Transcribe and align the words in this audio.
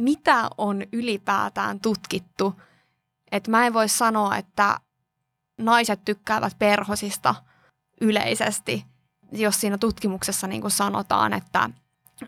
mitä 0.00 0.50
on 0.58 0.82
ylipäätään 0.92 1.80
tutkittu. 1.80 2.54
Että 3.32 3.50
mä 3.50 3.66
en 3.66 3.74
voi 3.74 3.88
sanoa, 3.88 4.36
että 4.36 4.80
naiset 5.58 6.04
tykkäävät 6.04 6.58
perhosista 6.58 7.34
yleisesti, 8.00 8.84
jos 9.32 9.60
siinä 9.60 9.78
tutkimuksessa 9.78 10.46
niin 10.46 10.60
kuin 10.60 10.70
sanotaan, 10.70 11.32
että 11.32 11.70
ö, 12.22 12.26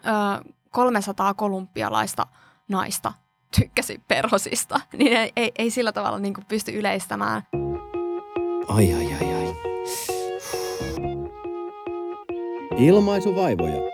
300 0.70 1.34
kolumbialaista 1.34 2.26
naista 2.68 3.12
tykkäsi 3.56 4.00
perhosista, 4.08 4.80
niin 4.98 5.16
ei, 5.16 5.32
ei, 5.36 5.52
ei 5.58 5.70
sillä 5.70 5.92
tavalla 5.92 6.18
niin 6.18 6.34
kuin 6.34 6.44
pysty 6.48 6.72
yleistämään. 6.78 7.42
Ai 8.68 8.94
ai 8.94 9.06
ai 9.14 9.34
ai. 9.34 9.56
Ilmaisuvaivoja. 12.76 13.91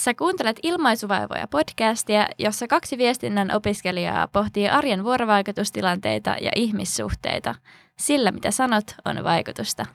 Sä 0.00 0.14
kuuntelet 0.14 0.60
Ilmaisuvaivoja 0.62 1.46
podcastia, 1.48 2.28
jossa 2.38 2.66
kaksi 2.66 2.98
viestinnän 2.98 3.50
opiskelijaa 3.54 4.28
pohtii 4.28 4.68
arjen 4.68 5.04
vuorovaikutustilanteita 5.04 6.36
ja 6.40 6.50
ihmissuhteita. 6.56 7.54
Sillä 7.98 8.32
mitä 8.32 8.50
sanot 8.50 8.94
on 9.04 9.24
vaikutusta. 9.24 9.86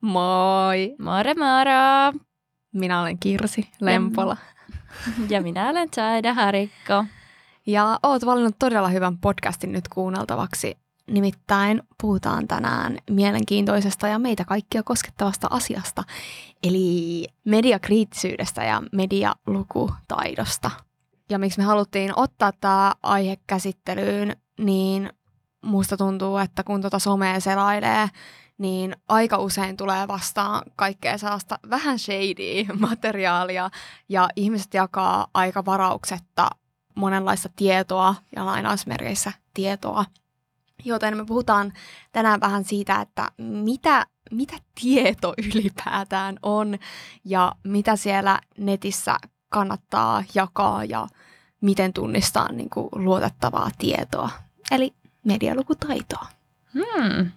Moi! 0.00 0.94
Moro 0.98 1.34
moro! 1.34 2.20
Minä 2.74 3.00
olen 3.00 3.18
Kirsi 3.18 3.68
Lempola. 3.80 4.36
Ja 5.28 5.40
minä 5.40 5.70
olen 5.70 5.88
Saida 5.94 6.34
Harikko. 6.34 7.04
Ja 7.66 7.98
oot 8.02 8.26
valinnut 8.26 8.56
todella 8.58 8.88
hyvän 8.88 9.18
podcastin 9.18 9.72
nyt 9.72 9.88
kuunneltavaksi. 9.88 10.79
Nimittäin 11.10 11.82
puhutaan 12.00 12.48
tänään 12.48 12.98
mielenkiintoisesta 13.10 14.08
ja 14.08 14.18
meitä 14.18 14.44
kaikkia 14.44 14.82
koskettavasta 14.82 15.46
asiasta, 15.50 16.04
eli 16.62 17.26
mediakriittisyydestä 17.44 18.64
ja 18.64 18.82
medialukutaidosta. 18.92 20.70
Ja 21.30 21.38
miksi 21.38 21.58
me 21.58 21.64
haluttiin 21.64 22.12
ottaa 22.16 22.52
tämä 22.60 22.92
aihe 23.02 23.36
käsittelyyn, 23.46 24.36
niin 24.58 25.10
musta 25.64 25.96
tuntuu, 25.96 26.36
että 26.36 26.64
kun 26.64 26.80
tuota 26.80 26.98
somea 26.98 27.40
selailee, 27.40 28.08
niin 28.58 28.96
aika 29.08 29.38
usein 29.38 29.76
tulee 29.76 30.08
vastaan 30.08 30.62
kaikkea 30.76 31.18
sellaista 31.18 31.58
vähän 31.70 31.98
shady 31.98 32.78
materiaalia 32.78 33.70
ja 34.08 34.28
ihmiset 34.36 34.74
jakaa 34.74 35.26
aika 35.34 35.64
varauksetta 35.64 36.50
monenlaista 36.94 37.48
tietoa 37.56 38.14
ja 38.36 38.46
lainausmerkeissä 38.46 39.32
tietoa– 39.54 40.04
Joten 40.84 41.16
me 41.16 41.24
puhutaan 41.24 41.72
tänään 42.12 42.40
vähän 42.40 42.64
siitä, 42.64 43.00
että 43.00 43.30
mitä, 43.38 44.06
mitä 44.30 44.56
tieto 44.80 45.34
ylipäätään 45.38 46.36
on 46.42 46.78
ja 47.24 47.52
mitä 47.64 47.96
siellä 47.96 48.40
netissä 48.58 49.16
kannattaa 49.48 50.24
jakaa 50.34 50.84
ja 50.84 51.06
miten 51.60 51.92
tunnistaa 51.92 52.52
niin 52.52 52.70
kuin, 52.70 52.88
luotettavaa 52.92 53.70
tietoa. 53.78 54.30
Eli 54.70 54.94
medialukutaitoa. 55.24 56.26
Hmm. 56.74 57.30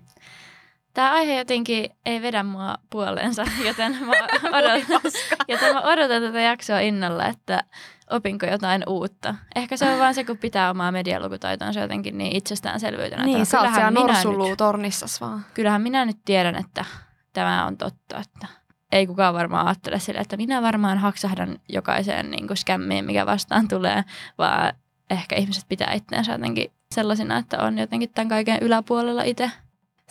Tämä 0.93 1.11
aihe 1.11 1.37
jotenkin 1.37 1.89
ei 2.05 2.21
vedä 2.21 2.43
mua 2.43 2.77
puoleensa, 2.89 3.45
joten 3.67 3.97
mä, 4.01 4.11
odotan, 4.57 5.01
joten 5.47 5.73
mä 5.73 5.81
odotan 5.81 6.21
tätä 6.21 6.41
jaksoa 6.41 6.79
innolla, 6.79 7.25
että 7.25 7.63
opinko 8.09 8.45
jotain 8.45 8.83
uutta. 8.87 9.35
Ehkä 9.55 9.77
se 9.77 9.91
on 9.91 9.99
vaan 9.99 10.13
se, 10.13 10.23
kun 10.23 10.37
pitää 10.37 10.69
omaa 10.69 10.91
medialukutaitonsa 10.91 11.79
jotenkin 11.79 12.17
niin 12.17 12.35
itsestäänselvyytenä. 12.35 13.23
Niin, 13.23 13.45
sä 13.45 13.61
oot 13.61 13.73
siellä 13.73 13.91
norsuluu 13.91 14.55
tornissas 14.55 15.21
vaan. 15.21 15.45
Kyllähän 15.53 15.81
minä 15.81 16.05
nyt 16.05 16.17
tiedän, 16.25 16.55
että 16.55 16.85
tämä 17.33 17.65
on 17.65 17.77
totta, 17.77 18.19
että 18.19 18.47
ei 18.91 19.07
kukaan 19.07 19.33
varmaan 19.33 19.67
ajattele 19.67 19.99
sille, 19.99 20.19
että 20.19 20.37
minä 20.37 20.61
varmaan 20.61 20.97
haksahdan 20.97 21.59
jokaiseen 21.69 22.31
niin 22.31 22.47
kuin 22.47 22.57
skämmiin, 22.57 23.05
mikä 23.05 23.25
vastaan 23.25 23.67
tulee, 23.67 24.03
vaan 24.37 24.73
ehkä 25.09 25.35
ihmiset 25.35 25.65
pitää 25.69 25.93
itseensä 25.93 26.31
jotenkin 26.31 26.71
sellaisina, 26.95 27.37
että 27.37 27.63
on 27.63 27.77
jotenkin 27.77 28.09
tämän 28.09 28.29
kaiken 28.29 28.57
yläpuolella 28.61 29.23
itse. 29.23 29.51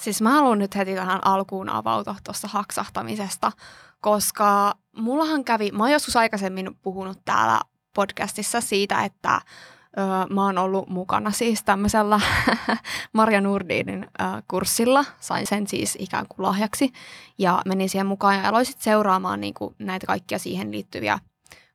Siis 0.03 0.23
mä 0.23 0.31
haluan 0.31 0.59
nyt 0.59 0.77
heti 0.77 0.95
tähän 0.95 1.27
alkuun 1.27 1.69
avautua 1.69 2.17
tuosta 2.25 2.49
haksahtamisesta, 2.49 3.53
koska 4.01 4.75
mullahan 4.97 5.45
kävi, 5.45 5.71
mä 5.71 5.83
oon 5.83 5.93
joskus 5.93 6.17
aikaisemmin 6.17 6.79
puhunut 6.83 7.19
täällä 7.25 7.61
podcastissa 7.95 8.61
siitä, 8.61 9.05
että 9.05 9.35
ö, 9.35 10.35
mä 10.35 10.45
oon 10.45 10.59
ollut 10.59 10.89
mukana 10.89 11.31
siis 11.31 11.65
tämmöisellä 11.65 12.21
Marja 13.13 13.41
Nurdinin 13.41 14.05
ö, 14.05 14.25
kurssilla. 14.49 15.05
Sain 15.21 15.47
sen 15.47 15.67
siis 15.67 15.97
ikään 16.01 16.27
kuin 16.29 16.47
lahjaksi 16.47 16.93
ja 17.39 17.63
menin 17.67 17.89
siihen 17.89 18.07
mukaan 18.07 18.39
ja 18.39 18.49
aloin 18.49 18.67
seuraamaan 18.79 19.41
niin 19.41 19.55
kuin 19.55 19.75
näitä 19.79 20.07
kaikkia 20.07 20.39
siihen 20.39 20.71
liittyviä 20.71 21.19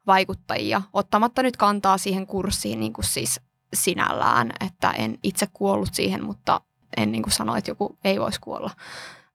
vaikuttajia, 0.07 0.81
ottamatta 0.93 1.43
nyt 1.43 1.57
kantaa 1.57 1.97
siihen 1.97 2.27
kurssiin 2.27 2.79
niin 2.79 2.93
kuin 2.93 3.05
siis 3.05 3.41
sinällään, 3.73 4.51
että 4.59 4.91
en 4.91 5.17
itse 5.23 5.47
kuollut 5.53 5.93
siihen, 5.93 6.23
mutta 6.23 6.61
en 6.97 7.11
niin 7.11 7.23
kuin 7.23 7.33
sano, 7.33 7.55
että 7.55 7.71
joku 7.71 7.97
ei 8.03 8.19
voisi 8.19 8.41
kuolla. 8.41 8.71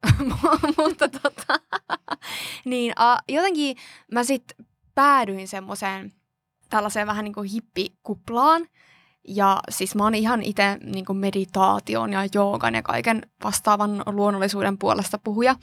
mutta 0.78 1.08
tota, 1.08 1.60
niin, 2.64 2.92
a, 2.96 3.18
jotenkin 3.28 3.76
mä 4.12 4.24
sitten 4.24 4.66
päädyin 4.94 5.48
semmoiseen 5.48 6.12
tällaiseen 6.70 7.06
vähän 7.06 7.24
niin 7.24 7.34
kuin 7.34 7.50
hippikuplaan. 7.50 8.66
Ja 9.28 9.60
siis 9.70 9.94
mä 9.94 10.04
oon 10.04 10.14
ihan 10.14 10.42
itse 10.42 10.78
niin 10.84 11.16
meditaation 11.16 12.12
ja 12.12 12.20
joogan 12.34 12.74
ja 12.74 12.82
kaiken 12.82 13.22
vastaavan 13.44 14.02
luonnollisuuden 14.06 14.78
puolesta 14.78 15.18
puhuja. 15.18 15.56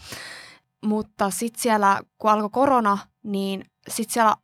Mutta 0.86 1.30
sitten 1.30 1.62
siellä, 1.62 2.02
kun 2.18 2.32
alkoi 2.32 2.50
korona, 2.50 2.98
niin 3.24 3.66
sitten 3.88 4.14
siellä 4.14 4.36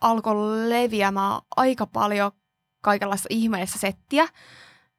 alkoi 0.00 0.70
leviämään 0.70 1.40
aika 1.56 1.86
paljon 1.86 2.32
kaikenlaista 2.80 3.26
ihmeellistä 3.30 3.78
settiä. 3.78 4.28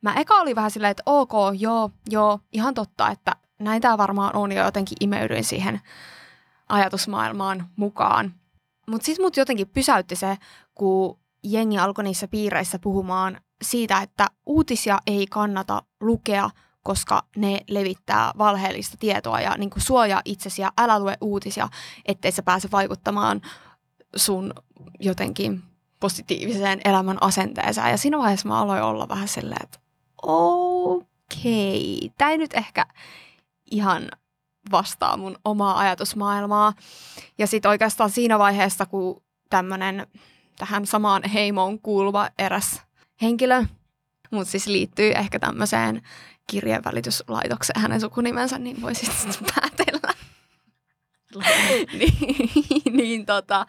Mä 0.03 0.13
eka 0.13 0.35
oli 0.35 0.55
vähän 0.55 0.71
silleen, 0.71 0.91
että 0.91 1.03
ok, 1.05 1.31
joo, 1.59 1.89
joo, 2.09 2.39
ihan 2.51 2.73
totta, 2.73 3.09
että 3.09 3.35
näin 3.59 3.81
tämä 3.81 3.97
varmaan 3.97 4.35
on 4.35 4.51
ja 4.51 4.63
jotenkin 4.63 4.97
imeydyin 4.99 5.43
siihen 5.43 5.81
ajatusmaailmaan 6.69 7.69
mukaan. 7.75 8.33
Mutta 8.89 9.05
sitten 9.05 9.25
mut 9.25 9.37
jotenkin 9.37 9.69
pysäytti 9.69 10.15
se, 10.15 10.37
kun 10.75 11.19
jengi 11.43 11.77
alkoi 11.77 12.03
niissä 12.03 12.27
piireissä 12.27 12.79
puhumaan 12.79 13.41
siitä, 13.61 14.01
että 14.01 14.27
uutisia 14.45 14.99
ei 15.07 15.27
kannata 15.27 15.81
lukea, 16.01 16.49
koska 16.83 17.23
ne 17.35 17.61
levittää 17.69 18.31
valheellista 18.37 18.97
tietoa 18.99 19.41
ja 19.41 19.57
niin 19.57 19.69
kuin 19.69 19.81
suojaa 19.81 20.21
itsesi 20.25 20.61
ja 20.61 20.71
älä 20.77 20.99
lue 20.99 21.17
uutisia, 21.21 21.69
ettei 22.05 22.31
se 22.31 22.41
pääse 22.41 22.71
vaikuttamaan 22.71 23.41
sun 24.15 24.53
jotenkin 24.99 25.63
positiiviseen 25.99 26.81
elämän 26.85 27.17
asenteeseen. 27.21 27.91
Ja 27.91 27.97
siinä 27.97 28.17
vaiheessa 28.17 28.47
mä 28.47 28.59
aloin 28.59 28.83
olla 28.83 29.09
vähän 29.09 29.27
silleen, 29.27 29.63
että 29.63 29.82
okei, 30.23 31.97
okay, 32.01 32.09
tämä 32.17 32.31
ei 32.31 32.37
nyt 32.37 32.53
ehkä 32.53 32.85
ihan 33.71 34.09
vastaa 34.71 35.17
mun 35.17 35.37
omaa 35.45 35.79
ajatusmaailmaa. 35.79 36.73
Ja 37.37 37.47
sitten 37.47 37.69
oikeastaan 37.69 38.09
siinä 38.09 38.39
vaiheessa, 38.39 38.85
kun 38.85 39.23
tämmöinen 39.49 40.07
tähän 40.57 40.85
samaan 40.85 41.23
heimoon 41.29 41.79
kuuluva 41.79 42.29
eräs 42.39 42.81
henkilö, 43.21 43.63
mutta 44.31 44.51
siis 44.51 44.67
liittyy 44.67 45.11
ehkä 45.11 45.39
tämmöiseen 45.39 46.01
kirjeenvälityslaitokseen 46.47 47.81
hänen 47.81 48.01
sukunimensä, 48.01 48.59
niin 48.59 48.81
voisi 48.81 49.05
sitten 49.05 49.47
päätellä. 49.55 50.13
niin, 51.99 52.97
niin 52.97 53.25
tota, 53.25 53.65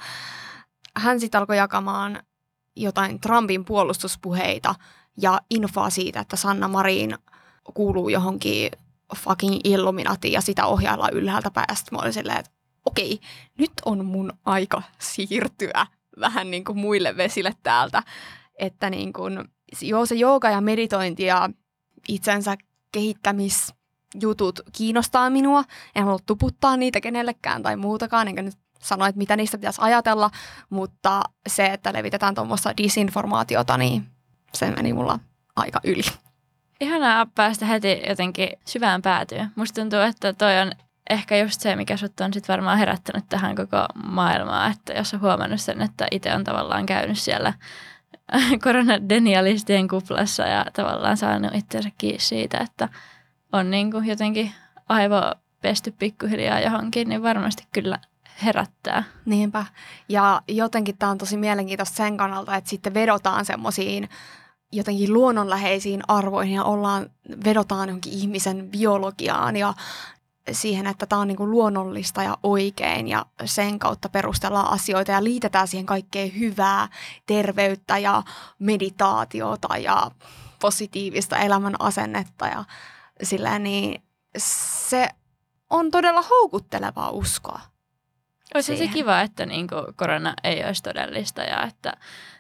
hän 0.97 1.21
sitten 1.21 1.39
alkoi 1.39 1.57
jakamaan 1.57 2.23
jotain 2.77 3.21
Trumpin 3.21 3.65
puolustuspuheita 3.65 4.75
ja 5.23 5.41
infoa 5.51 5.91
siitä, 5.91 6.21
että 6.21 6.37
Sanna 6.37 6.69
Marin 6.69 7.15
kuuluu 7.75 8.09
johonkin 8.09 8.71
fucking 9.17 9.61
Illuminati 9.65 10.33
ja 10.33 10.41
sitä 10.41 10.67
ohjaillaan 10.67 11.13
ylhäältä 11.13 11.51
päästä. 11.51 11.93
Mä 11.93 11.99
olin 11.99 12.13
silleen, 12.13 12.39
että 12.39 12.51
okei, 12.85 13.21
nyt 13.59 13.73
on 13.85 14.05
mun 14.05 14.33
aika 14.45 14.83
siirtyä 14.99 15.87
vähän 16.21 16.51
niin 16.51 16.65
kuin 16.65 16.79
muille 16.79 17.17
vesille 17.17 17.53
täältä. 17.63 18.03
Että 18.59 18.91
niin 18.91 19.13
kuin, 19.13 19.45
joo, 19.81 20.07
se 20.07 20.15
jooga 20.15 20.51
ja 20.51 20.61
meditointi 20.61 21.23
ja 21.23 21.51
itsensä 22.09 22.57
kehittämisjutut 22.93 24.61
kiinnostaa 24.73 25.31
minua. 25.31 25.65
En 25.95 26.05
halua 26.05 26.19
tuputtaa 26.27 26.77
niitä 26.77 27.01
kenellekään 27.01 27.63
tai 27.63 27.77
muutakaan, 27.77 28.29
enkä 28.29 28.43
nyt 28.43 28.55
sano, 28.83 29.07
että 29.07 29.19
mitä 29.19 29.37
niistä 29.37 29.59
pitäisi 29.59 29.81
ajatella, 29.83 30.31
mutta 30.71 31.23
se, 31.47 31.67
että 31.67 31.93
levitetään 31.93 32.35
tuommoista 32.35 32.77
disinformaatiota, 32.77 33.79
niin 33.79 34.14
se 34.55 34.71
meni 34.71 34.93
mulla 34.93 35.19
aika 35.57 35.81
yli. 35.85 36.03
Ihanaa 36.81 37.27
päästä 37.27 37.67
heti 37.67 38.03
jotenkin 38.09 38.49
syvään 38.65 39.03
päätyyn. 39.03 39.51
Musta 39.57 39.81
tuntuu, 39.81 39.99
että 39.99 40.33
toi 40.33 40.59
on 40.59 40.73
ehkä 41.11 41.37
just 41.37 41.61
se, 41.61 41.77
mikä 41.77 41.97
sut 41.97 42.21
on 42.21 42.35
sit 42.35 42.49
varmaan 42.49 42.79
herättänyt 42.79 43.25
tähän 43.29 43.57
koko 43.57 43.87
maailmaan, 44.05 44.73
että 44.73 44.93
jos 44.93 45.15
on 45.15 45.21
huomannut 45.21 45.61
sen, 45.61 45.81
että 45.83 46.07
itse 46.11 46.35
on 46.35 46.45
tavallaan 46.45 46.87
käynyt 46.87 47.19
siellä 47.19 47.53
koronadenialistien 48.65 49.89
kuplassa 49.89 50.43
ja 50.43 50.67
tavallaan 50.73 51.17
saanut 51.17 51.55
itsensä 51.55 51.91
kiinni 51.99 52.21
siitä, 52.21 52.59
että 52.59 52.89
on 53.53 53.71
niin 53.71 53.91
kuin 53.91 54.07
jotenkin 54.07 54.53
aivo 54.89 55.17
pesty 55.61 55.91
pikkuhiljaa 55.99 56.61
johonkin, 56.61 57.09
niin 57.09 57.23
varmasti 57.23 57.67
kyllä 57.73 57.99
herättää. 58.45 59.05
Niinpä. 59.25 59.65
Ja 60.09 60.43
jotenkin 60.49 60.99
tämä 60.99 61.13
on 61.13 61.19
tosi 61.19 61.37
mielenkiintoista 61.37 61.97
sen 61.97 62.17
kannalta, 62.17 62.57
että 62.57 62.71
sitten 62.71 62.95
vedotaan 62.95 63.45
semmoisiin 63.45 64.09
jotenkin 64.77 65.13
luonnonläheisiin 65.13 66.03
arvoihin 66.09 66.55
ja 66.55 66.65
ollaan, 66.65 67.11
vedotaan 67.45 67.89
johonkin 67.89 68.13
ihmisen 68.13 68.71
biologiaan 68.71 69.57
ja 69.57 69.75
siihen, 70.53 70.87
että 70.87 71.07
tämä 71.07 71.21
on 71.21 71.29
niin 71.29 71.37
kuin 71.37 71.51
luonnollista 71.51 72.23
ja 72.23 72.39
oikein 72.43 73.09
ja 73.09 73.27
sen 73.45 73.79
kautta 73.79 74.09
perustellaan 74.09 74.73
asioita 74.73 75.13
ja 75.13 75.25
liitetään 75.25 75.69
siihen 75.69 75.87
kaikkeen 75.87 76.39
hyvää, 76.39 76.89
terveyttä 77.27 77.99
ja 77.99 78.23
meditaatiota 78.59 79.77
ja 79.77 80.11
positiivista 80.61 81.39
elämän 81.39 81.75
asennetta 81.79 82.47
ja 82.47 82.65
sillä 83.23 83.59
niin 83.59 84.03
se 84.39 85.09
on 85.71 85.91
todella 85.91 86.23
houkuttelevaa 86.23 87.11
uskoa. 87.11 87.61
Olisi 88.55 88.77
se 88.77 88.89
kiva, 88.89 89.21
että 89.21 89.47
niin 89.47 89.67
korona 89.97 90.35
ei 90.45 90.65
olisi 90.65 90.83
todellista 90.83 91.43
ja 91.43 91.63
että 91.63 91.93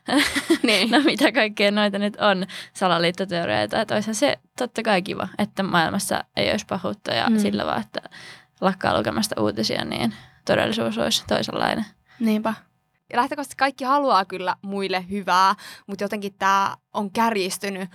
niin. 0.62 0.90
no 0.90 1.00
mitä 1.00 1.32
kaikkea 1.32 1.70
noita 1.70 1.98
nyt 1.98 2.16
on 2.16 2.46
salaliittoteorioita. 2.72 3.80
Että 3.80 3.94
olisihan 3.94 4.14
se 4.14 4.38
totta 4.58 4.82
kai 4.82 5.02
kiva, 5.02 5.28
että 5.38 5.62
maailmassa 5.62 6.24
ei 6.36 6.50
olisi 6.50 6.66
pahuutta 6.66 7.14
ja 7.14 7.30
mm. 7.30 7.38
sillä 7.38 7.66
vaan, 7.66 7.80
että 7.80 8.00
lakkaa 8.60 8.98
lukemasta 8.98 9.40
uutisia, 9.40 9.84
niin 9.84 10.14
todellisuus 10.44 10.98
olisi 10.98 11.24
toisenlainen. 11.28 11.84
Niinpä. 12.20 12.54
Ja 13.12 13.16
lähtökohtaisesti 13.16 13.56
kaikki 13.56 13.84
haluaa 13.84 14.24
kyllä 14.24 14.56
muille 14.62 15.04
hyvää, 15.10 15.54
mutta 15.86 16.04
jotenkin 16.04 16.34
tämä 16.38 16.76
on 16.94 17.10
kärjistynyt 17.10 17.90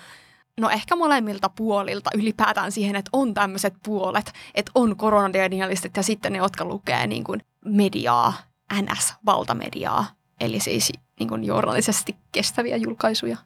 no 0.59 0.69
ehkä 0.69 0.95
molemmilta 0.95 1.49
puolilta 1.49 2.09
ylipäätään 2.15 2.71
siihen, 2.71 2.95
että 2.95 3.09
on 3.13 3.33
tämmöiset 3.33 3.73
puolet, 3.83 4.33
että 4.55 4.71
on 4.75 4.95
koronadenialistit 4.95 5.97
ja 5.97 6.03
sitten 6.03 6.33
ne, 6.33 6.37
jotka 6.37 6.65
lukee 6.65 7.07
niin 7.07 7.23
kuin 7.23 7.41
mediaa, 7.65 8.33
NS-valtamediaa, 8.73 10.05
eli 10.39 10.59
siis 10.59 10.91
niin 11.19 11.29
kuin 11.29 11.43
journalisesti 11.43 12.15
kestäviä 12.31 12.77
julkaisuja. 12.77 13.37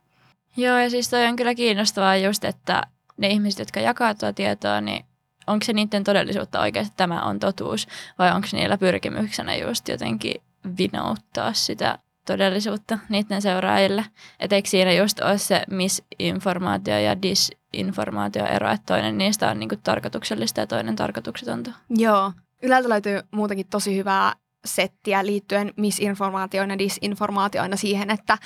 Joo, 0.58 0.78
ja 0.78 0.90
siis 0.90 1.10
toi 1.10 1.26
on 1.26 1.36
kyllä 1.36 1.56
kiinnostavaa 1.56 2.18
just, 2.18 2.46
että 2.46 2.82
ne 3.18 3.28
ihmiset, 3.28 3.60
jotka 3.60 3.80
jakaa 3.80 4.16
tuota 4.16 4.34
tietoa, 4.34 4.82
niin 4.82 5.06
onko 5.48 5.66
se 5.66 5.74
niiden 5.74 6.04
todellisuutta 6.04 6.60
oikeasti, 6.60 6.92
että 6.92 6.98
tämä 6.98 7.22
on 7.22 7.40
totuus, 7.40 7.88
vai 8.20 8.32
onko 8.32 8.48
niillä 8.52 8.78
pyrkimyksenä 8.78 9.56
just 9.56 9.88
jotenkin 9.88 10.42
vinouttaa 10.78 11.54
sitä 11.54 12.00
todellisuutta 12.26 13.00
niiden 13.10 13.42
seuraajille. 13.42 14.06
Että 14.40 14.56
eikö 14.56 14.70
siinä 14.70 14.94
just 14.94 15.20
ole 15.20 15.38
se 15.38 15.64
misinformaatio 15.70 17.00
ja 17.00 17.22
disinformaatio 17.22 18.46
ero, 18.46 18.72
että 18.72 18.86
toinen 18.86 19.18
niistä 19.18 19.50
on 19.50 19.60
niinku 19.60 19.76
tarkoituksellista 19.84 20.60
ja 20.60 20.68
toinen 20.68 20.96
tarkoituksetonta. 20.96 21.72
Joo. 21.90 22.32
Yleltä 22.62 22.90
löytyy 22.90 23.22
muutenkin 23.32 23.68
tosi 23.70 23.98
hyvää 23.98 24.34
settiä 24.66 25.26
liittyen 25.26 25.74
misinformaatioon 25.78 26.70
ja 26.70 26.78
disinformaatioon 26.78 27.78
siihen, 27.78 28.10
että, 28.10 28.38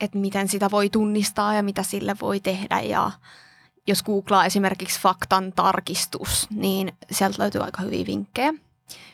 että 0.00 0.18
miten 0.18 0.48
sitä 0.48 0.70
voi 0.70 0.90
tunnistaa 0.90 1.54
ja 1.54 1.62
mitä 1.62 1.82
sille 1.82 2.16
voi 2.20 2.40
tehdä. 2.40 2.80
Ja 2.80 3.10
jos 3.86 4.02
googlaa 4.02 4.44
esimerkiksi 4.44 5.00
faktan 5.00 5.52
tarkistus, 5.52 6.46
niin 6.50 6.92
sieltä 7.10 7.42
löytyy 7.42 7.62
aika 7.62 7.82
hyviä 7.82 8.06
vinkkejä. 8.06 8.54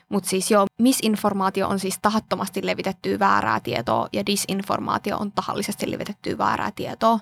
Mutta 0.08 0.28
siis 0.30 0.50
joo, 0.50 0.66
misinformaatio 0.78 1.68
on 1.68 1.78
siis 1.78 1.98
tahattomasti 2.02 2.66
levitettyä 2.66 3.18
väärää 3.18 3.60
tietoa 3.60 4.08
ja 4.12 4.26
disinformaatio 4.26 5.16
on 5.18 5.32
tahallisesti 5.32 5.90
levitettyä 5.90 6.38
väärää 6.38 6.70
tietoa. 6.74 7.20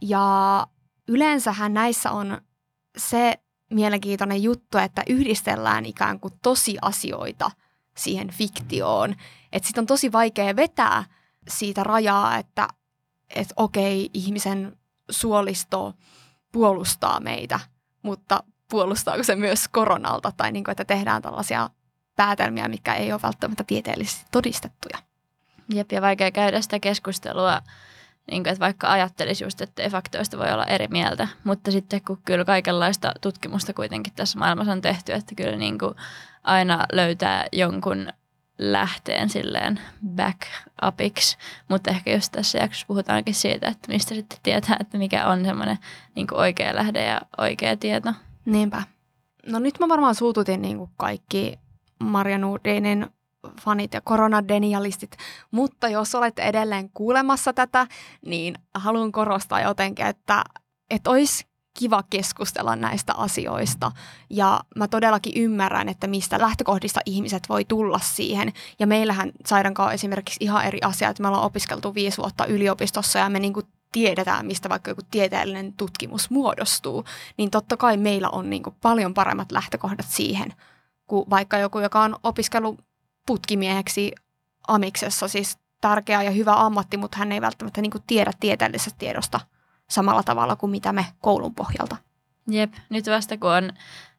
Ja 0.00 0.66
yleensähän 1.08 1.74
näissä 1.74 2.10
on 2.10 2.40
se 2.98 3.34
mielenkiintoinen 3.70 4.42
juttu, 4.42 4.78
että 4.78 5.02
yhdistellään 5.08 5.86
ikään 5.86 6.20
kuin 6.20 6.34
tosiasioita 6.42 7.50
siihen 7.96 8.30
fiktioon. 8.30 9.14
Että 9.52 9.66
sitten 9.66 9.82
on 9.82 9.86
tosi 9.86 10.12
vaikea 10.12 10.56
vetää 10.56 11.04
siitä 11.48 11.84
rajaa, 11.84 12.38
että 12.38 12.68
et 13.30 13.52
okei, 13.56 14.10
ihmisen 14.14 14.76
suolisto 15.10 15.94
puolustaa 16.52 17.20
meitä, 17.20 17.60
mutta 18.02 18.42
puolustaako 18.70 19.22
se 19.22 19.36
myös 19.36 19.68
koronalta 19.68 20.32
tai 20.36 20.52
niin 20.52 20.64
kuin, 20.64 20.72
että 20.72 20.84
tehdään 20.84 21.22
tällaisia 21.22 21.70
päätelmiä, 22.16 22.68
mikä 22.68 22.94
ei 22.94 23.12
ole 23.12 23.22
välttämättä 23.22 23.64
tieteellisesti 23.64 24.26
todistettuja. 24.30 24.98
Jep, 25.74 25.92
ja 25.92 26.02
vaikea 26.02 26.30
käydä 26.30 26.60
sitä 26.60 26.80
keskustelua, 26.80 27.62
niin 28.30 28.42
kuin, 28.42 28.52
että 28.52 28.64
vaikka 28.64 28.92
ajattelisi 28.92 29.44
just, 29.44 29.60
että 29.60 29.90
faktoista 29.90 30.38
voi 30.38 30.52
olla 30.52 30.66
eri 30.66 30.88
mieltä, 30.88 31.28
mutta 31.44 31.70
sitten 31.70 32.00
kun 32.06 32.18
kyllä 32.24 32.44
kaikenlaista 32.44 33.12
tutkimusta 33.20 33.74
kuitenkin 33.74 34.12
tässä 34.16 34.38
maailmassa 34.38 34.72
on 34.72 34.80
tehty, 34.80 35.12
että 35.12 35.34
kyllä 35.34 35.56
niin 35.56 35.78
kuin 35.78 35.94
aina 36.42 36.86
löytää 36.92 37.46
jonkun 37.52 38.08
lähteen 38.58 39.28
silleen 39.28 39.80
back 40.06 40.40
upiksi, 40.86 41.36
mutta 41.68 41.90
ehkä 41.90 42.12
just 42.12 42.32
tässä 42.32 42.58
jaksossa 42.58 42.86
puhutaankin 42.86 43.34
siitä, 43.34 43.68
että 43.68 43.92
mistä 43.92 44.14
sitten 44.14 44.38
tietää, 44.42 44.76
että 44.80 44.98
mikä 44.98 45.26
on 45.26 45.44
semmoinen 45.44 45.78
niin 46.14 46.26
oikea 46.34 46.74
lähde 46.74 47.04
ja 47.06 47.20
oikea 47.38 47.76
tieto. 47.76 48.12
Niinpä. 48.44 48.82
No 49.46 49.58
nyt 49.58 49.80
mä 49.80 49.88
varmaan 49.88 50.14
suututin 50.14 50.62
niin 50.62 50.78
kuin 50.78 50.90
kaikki 50.96 51.58
Maria 51.98 52.38
Nordinin 52.38 53.06
fanit 53.60 53.94
ja 53.94 54.00
koronadenialistit, 54.00 55.16
mutta 55.50 55.88
jos 55.88 56.14
olette 56.14 56.42
edelleen 56.42 56.90
kuulemassa 56.94 57.52
tätä, 57.52 57.86
niin 58.26 58.54
haluan 58.74 59.12
korostaa 59.12 59.60
jotenkin, 59.60 60.06
että, 60.06 60.44
että 60.90 61.10
olisi 61.10 61.46
kiva 61.78 62.02
keskustella 62.10 62.76
näistä 62.76 63.14
asioista. 63.14 63.92
Ja 64.30 64.60
mä 64.76 64.88
todellakin 64.88 65.32
ymmärrän, 65.36 65.88
että 65.88 66.06
mistä 66.06 66.40
lähtökohdista 66.40 67.00
ihmiset 67.06 67.48
voi 67.48 67.64
tulla 67.64 67.98
siihen. 67.98 68.52
Ja 68.78 68.86
meillähän 68.86 69.32
Saidankaan 69.46 69.86
on 69.86 69.94
esimerkiksi 69.94 70.44
ihan 70.44 70.64
eri 70.64 70.78
asia, 70.82 71.08
että 71.08 71.22
me 71.22 71.28
ollaan 71.28 71.44
opiskeltu 71.44 71.94
viisi 71.94 72.18
vuotta 72.18 72.46
yliopistossa 72.46 73.18
ja 73.18 73.28
me 73.28 73.38
niinku 73.38 73.62
tiedetään, 73.92 74.46
mistä 74.46 74.68
vaikka 74.68 74.90
joku 74.90 75.02
tieteellinen 75.10 75.72
tutkimus 75.72 76.30
muodostuu, 76.30 77.04
niin 77.36 77.50
totta 77.50 77.76
kai 77.76 77.96
meillä 77.96 78.28
on 78.30 78.50
niinku 78.50 78.74
paljon 78.82 79.14
paremmat 79.14 79.52
lähtökohdat 79.52 80.06
siihen– 80.08 80.52
kuin 81.12 81.30
vaikka 81.30 81.58
joku, 81.58 81.80
joka 81.80 82.00
on 82.00 82.16
opiskellut 82.22 82.80
putkimieheksi 83.26 84.12
amiksessa, 84.68 85.28
siis 85.28 85.58
tärkeä 85.80 86.22
ja 86.22 86.30
hyvä 86.30 86.54
ammatti, 86.54 86.96
mutta 86.96 87.18
hän 87.18 87.32
ei 87.32 87.40
välttämättä 87.40 87.80
niin 87.80 87.90
kuin 87.90 88.04
tiedä 88.06 88.32
tieteellisestä 88.40 88.98
tiedosta 88.98 89.40
samalla 89.90 90.22
tavalla 90.22 90.56
kuin 90.56 90.70
mitä 90.70 90.92
me 90.92 91.06
koulun 91.20 91.54
pohjalta. 91.54 91.96
Jep, 92.48 92.72
nyt 92.90 93.06
vasta 93.06 93.36
kun 93.36 93.50
on 93.50 93.72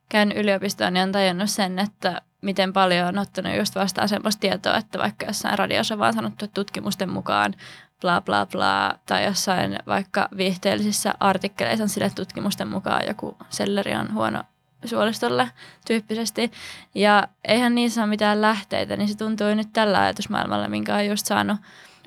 käynyt 0.10 0.38
yliopistoon, 0.38 0.94
niin 0.94 1.04
on 1.04 1.12
tajunnut 1.12 1.50
sen, 1.50 1.80
että 1.80 2.22
miten 2.42 2.74
paljon 2.74 3.08
on 3.08 3.18
ottanut 3.18 3.58
just 3.58 3.76
vastaan 3.76 4.10
semmoista 4.10 4.40
tietoa, 4.40 4.78
että 4.78 5.00
vaikka 5.00 5.26
jossain 5.26 5.60
radiossa 5.60 5.96
on 5.96 6.00
vaan 6.00 6.14
sanottu, 6.14 6.46
että 6.46 6.54
tutkimusten 6.54 7.10
mukaan 7.10 7.56
bla 8.02 8.22
bla 8.22 8.46
bla, 8.46 9.00
tai 9.06 9.26
jossain 9.26 9.80
vaikka 9.88 10.30
viihteellisissä 10.38 11.14
artikkeleissa 11.20 11.84
on 11.84 11.90
sille 11.90 12.12
tutkimusten 12.16 12.68
mukaan 12.68 13.08
joku 13.08 13.38
selleri 13.50 13.96
on 13.96 14.14
huono 14.14 14.44
suolistolle 14.86 15.50
tyyppisesti. 15.88 16.52
Ja 16.96 17.28
eihän 17.44 17.76
niissä 17.76 18.02
ole 18.02 18.10
mitään 18.10 18.42
lähteitä, 18.42 18.98
niin 18.98 19.08
se 19.08 19.18
tuntuu 19.18 19.56
nyt 19.56 19.68
tällä 19.74 20.00
ajatusmaailmalla, 20.00 20.70
minkä 20.70 20.96
on 20.96 21.06
just 21.06 21.26
saanut 21.26 21.58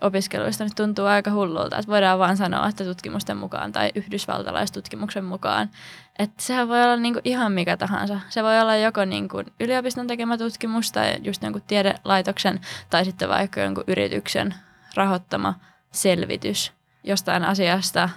opiskeluista, 0.00 0.64
nyt 0.64 0.72
tuntuu 0.76 1.04
aika 1.04 1.30
hullulta, 1.30 1.78
että 1.78 1.92
voidaan 1.92 2.18
vaan 2.18 2.36
sanoa, 2.36 2.68
että 2.68 2.84
tutkimusten 2.84 3.36
mukaan 3.36 3.72
tai 3.72 3.90
yhdysvaltalaistutkimuksen 3.94 5.24
mukaan, 5.24 5.70
että 6.18 6.42
sehän 6.42 6.68
voi 6.68 6.84
olla 6.84 6.96
niinku 6.96 7.20
ihan 7.24 7.52
mikä 7.52 7.76
tahansa. 7.76 8.20
Se 8.28 8.42
voi 8.42 8.60
olla 8.60 8.76
joko 8.76 9.04
niinku 9.04 9.42
yliopiston 9.60 10.06
tekemä 10.06 10.38
tutkimus 10.38 10.92
tai 10.92 11.16
just 11.22 11.42
jonkun 11.42 11.62
tiedelaitoksen 11.66 12.60
tai 12.90 13.04
sitten 13.04 13.28
vaikka 13.28 13.60
jonkun 13.60 13.84
yrityksen 13.86 14.54
rahoittama 14.94 15.54
selvitys 15.92 16.72
jostain 17.04 17.44
asiasta 17.44 18.08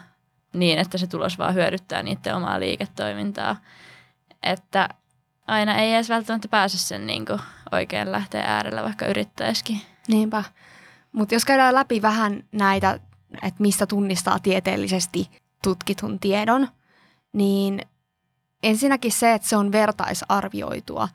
niin, 0.54 0.80
että 0.80 0.98
se 0.98 1.08
tulos 1.08 1.38
vaan 1.38 1.54
hyödyttää 1.54 2.04
niiden 2.04 2.36
omaa 2.36 2.60
liiketoimintaa 2.60 3.56
että 4.44 4.90
aina 5.48 5.76
ei 5.76 5.94
edes 5.94 6.10
välttämättä 6.10 6.48
pääse 6.48 6.78
sen 6.78 7.08
niin 7.08 7.26
kuin 7.26 7.42
oikein 7.72 8.12
lähteä 8.12 8.44
äärellä, 8.44 8.84
vaikka 8.84 9.06
yrittäisikin. 9.06 9.82
Niinpä. 10.08 10.44
Mutta 11.12 11.36
jos 11.36 11.46
käydään 11.46 11.76
läpi 11.76 12.02
vähän 12.02 12.44
näitä, 12.52 13.00
että 13.44 13.62
mistä 13.62 13.86
tunnistaa 13.86 14.40
tieteellisesti 14.40 15.30
tutkitun 15.64 16.20
tiedon, 16.20 16.68
niin 17.34 17.82
ensinnäkin 18.64 19.12
se, 19.12 19.34
että 19.34 19.48
se 19.48 19.58
on 19.58 19.72
vertaisarvioitua. 19.72 21.10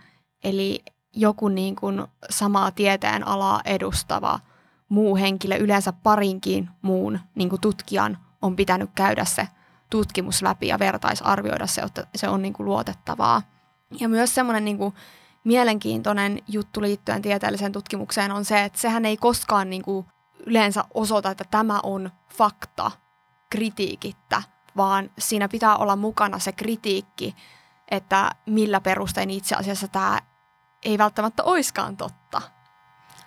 Eli 0.45 0.83
joku 1.13 1.49
niin 1.49 1.77
kuin 1.77 2.05
samaa 2.31 2.71
tieteen 2.71 3.27
alaa 3.27 3.61
edustava 3.65 4.41
muu 4.89 5.17
henkilö, 5.17 5.57
yleensä 5.57 5.93
parinkin 5.93 6.71
muun 6.83 7.21
niin 7.35 7.49
kuin 7.49 7.61
tutkijan, 7.61 8.19
on 8.43 8.57
pitänyt 8.57 8.91
käydä 8.95 9.25
se 9.25 9.49
tutkimus 9.95 10.43
läpi 10.43 10.69
ja 10.69 10.79
vertaisarvioida 10.79 11.67
se, 11.67 11.81
että 11.81 12.07
se 12.15 12.29
on 12.29 12.43
niin 12.43 12.53
kuin 12.53 12.65
luotettavaa. 12.65 13.43
Ja 14.01 14.09
myös 14.09 14.35
semmoinen 14.35 14.65
niin 14.65 14.79
mielenkiintoinen 15.45 16.39
juttu 16.49 16.83
liittyen 16.83 17.23
tieteelliseen 17.23 17.73
tutkimukseen 17.73 18.33
on 18.33 18.45
se, 18.45 18.65
että 18.65 18.79
sehän 18.79 19.05
ei 19.05 19.17
koskaan 19.17 19.71
niin 19.71 19.83
kuin 19.83 20.07
yleensä 20.47 20.85
osoita, 20.95 21.31
että 21.31 21.45
tämä 21.51 21.81
on 21.83 22.11
fakta 22.37 22.91
kritiikittä, 23.51 24.43
vaan 24.77 25.11
siinä 25.19 25.49
pitää 25.49 25.77
olla 25.77 25.97
mukana 25.97 26.39
se 26.39 26.53
kritiikki, 26.53 27.37
että 27.91 28.31
millä 28.47 28.81
perustein 28.81 29.31
itse 29.31 29.55
asiassa 29.55 29.89
tämä 29.89 30.19
ei 30.85 30.99
välttämättä 30.99 31.43
oiskaan 31.43 31.97
totta. 31.97 32.43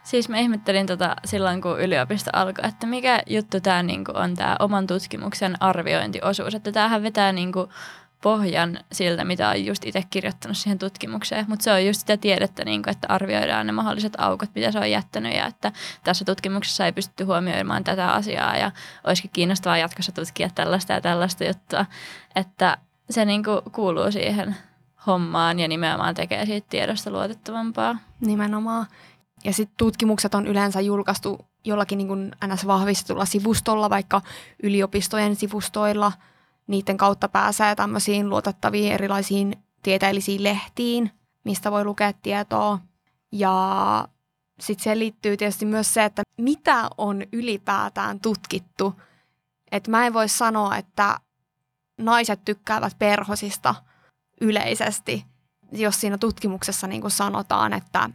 Siis 0.08 0.30
mä 0.30 0.38
ihmettelin 0.38 0.88
tota 0.88 1.16
silloin, 1.26 1.62
kun 1.62 1.82
yliopisto 1.82 2.30
alkoi, 2.34 2.70
että 2.70 2.88
mikä 2.88 3.24
juttu 3.26 3.60
tämä 3.62 3.84
niinku 3.84 4.12
on 4.16 4.36
tämä 4.36 4.56
oman 4.60 4.88
tutkimuksen 4.88 5.56
arviointiosuus. 5.60 6.56
Että 6.56 6.72
tämähän 6.72 7.04
vetää 7.04 7.32
niinku 7.32 7.70
pohjan 8.22 8.80
siltä, 8.92 9.26
mitä 9.26 9.50
on 9.50 9.66
just 9.66 9.86
itse 9.86 10.04
kirjoittanut 10.10 10.58
siihen 10.58 10.80
tutkimukseen. 10.80 11.46
Mutta 11.48 11.64
se 11.64 11.72
on 11.72 11.86
just 11.86 12.00
sitä 12.00 12.18
tiedettä, 12.18 12.66
niinku, 12.66 12.90
että 12.90 13.08
arvioidaan 13.10 13.68
ne 13.68 13.72
mahdolliset 13.72 14.14
aukot, 14.18 14.50
mitä 14.56 14.72
se 14.72 14.80
on 14.80 14.92
jättänyt. 14.92 15.36
Ja 15.36 15.46
että 15.46 15.72
tässä 16.04 16.26
tutkimuksessa 16.26 16.86
ei 16.86 16.92
pystytty 16.92 17.24
huomioimaan 17.24 17.84
tätä 17.84 18.12
asiaa 18.12 18.58
ja 18.58 18.72
olisikin 19.04 19.32
kiinnostavaa 19.34 19.78
jatkossa 19.78 20.12
tutkia 20.12 20.50
tällaista 20.56 20.94
ja 20.94 21.02
tällaista 21.02 21.44
juttua. 21.44 21.86
Että 22.36 22.78
se 23.10 23.26
niinku 23.26 23.62
kuuluu 23.72 24.12
siihen 24.12 24.56
hommaan 25.08 25.60
ja 25.60 25.68
nimenomaan 25.68 26.16
tekee 26.16 26.46
siitä 26.46 26.68
tiedosta 26.70 27.12
luotettavampaa. 27.12 27.98
Nimenomaan. 28.20 28.86
Ja 29.48 29.54
sitten 29.54 29.77
tutkimukset 29.77 30.36
on 30.36 30.48
yleensä 30.48 30.82
julkaistu 30.82 31.46
jollakin 31.63 31.98
niin 31.98 32.08
kuin 32.08 32.32
ns. 32.48 32.68
vahvistetulla 32.68 33.25
sivustolla, 33.25 33.89
vaikka 33.89 34.22
yliopistojen 34.63 35.36
sivustoilla. 35.36 36.12
Niiden 36.68 36.98
kautta 36.98 37.30
pääsee 37.30 37.75
tämmöisiin 37.75 38.30
luotettaviin 38.30 38.92
erilaisiin 38.92 39.56
tieteellisiin 39.84 40.44
lehtiin, 40.44 41.12
mistä 41.44 41.72
voi 41.72 41.86
lukea 41.86 42.13
tietoa. 42.13 42.80
Ja 43.32 44.08
sitten 44.60 44.84
siihen 44.84 45.00
liittyy 45.00 45.38
tietysti 45.38 45.66
myös 45.66 45.94
se, 45.94 46.06
että 46.06 46.24
mitä 46.38 46.89
on 46.98 47.24
ylipäätään 47.34 48.20
tutkittu. 48.20 49.01
Että 49.72 49.92
mä 49.92 50.08
en 50.08 50.13
voi 50.13 50.30
sanoa, 50.30 50.77
että 50.77 51.20
naiset 51.98 52.46
tykkäävät 52.46 53.00
perhosista 53.00 53.75
yleisesti, 54.42 55.25
jos 55.72 56.01
siinä 56.01 56.18
tutkimuksessa 56.18 56.88
niin 56.88 57.12
sanotaan, 57.12 57.74
että 57.74 58.10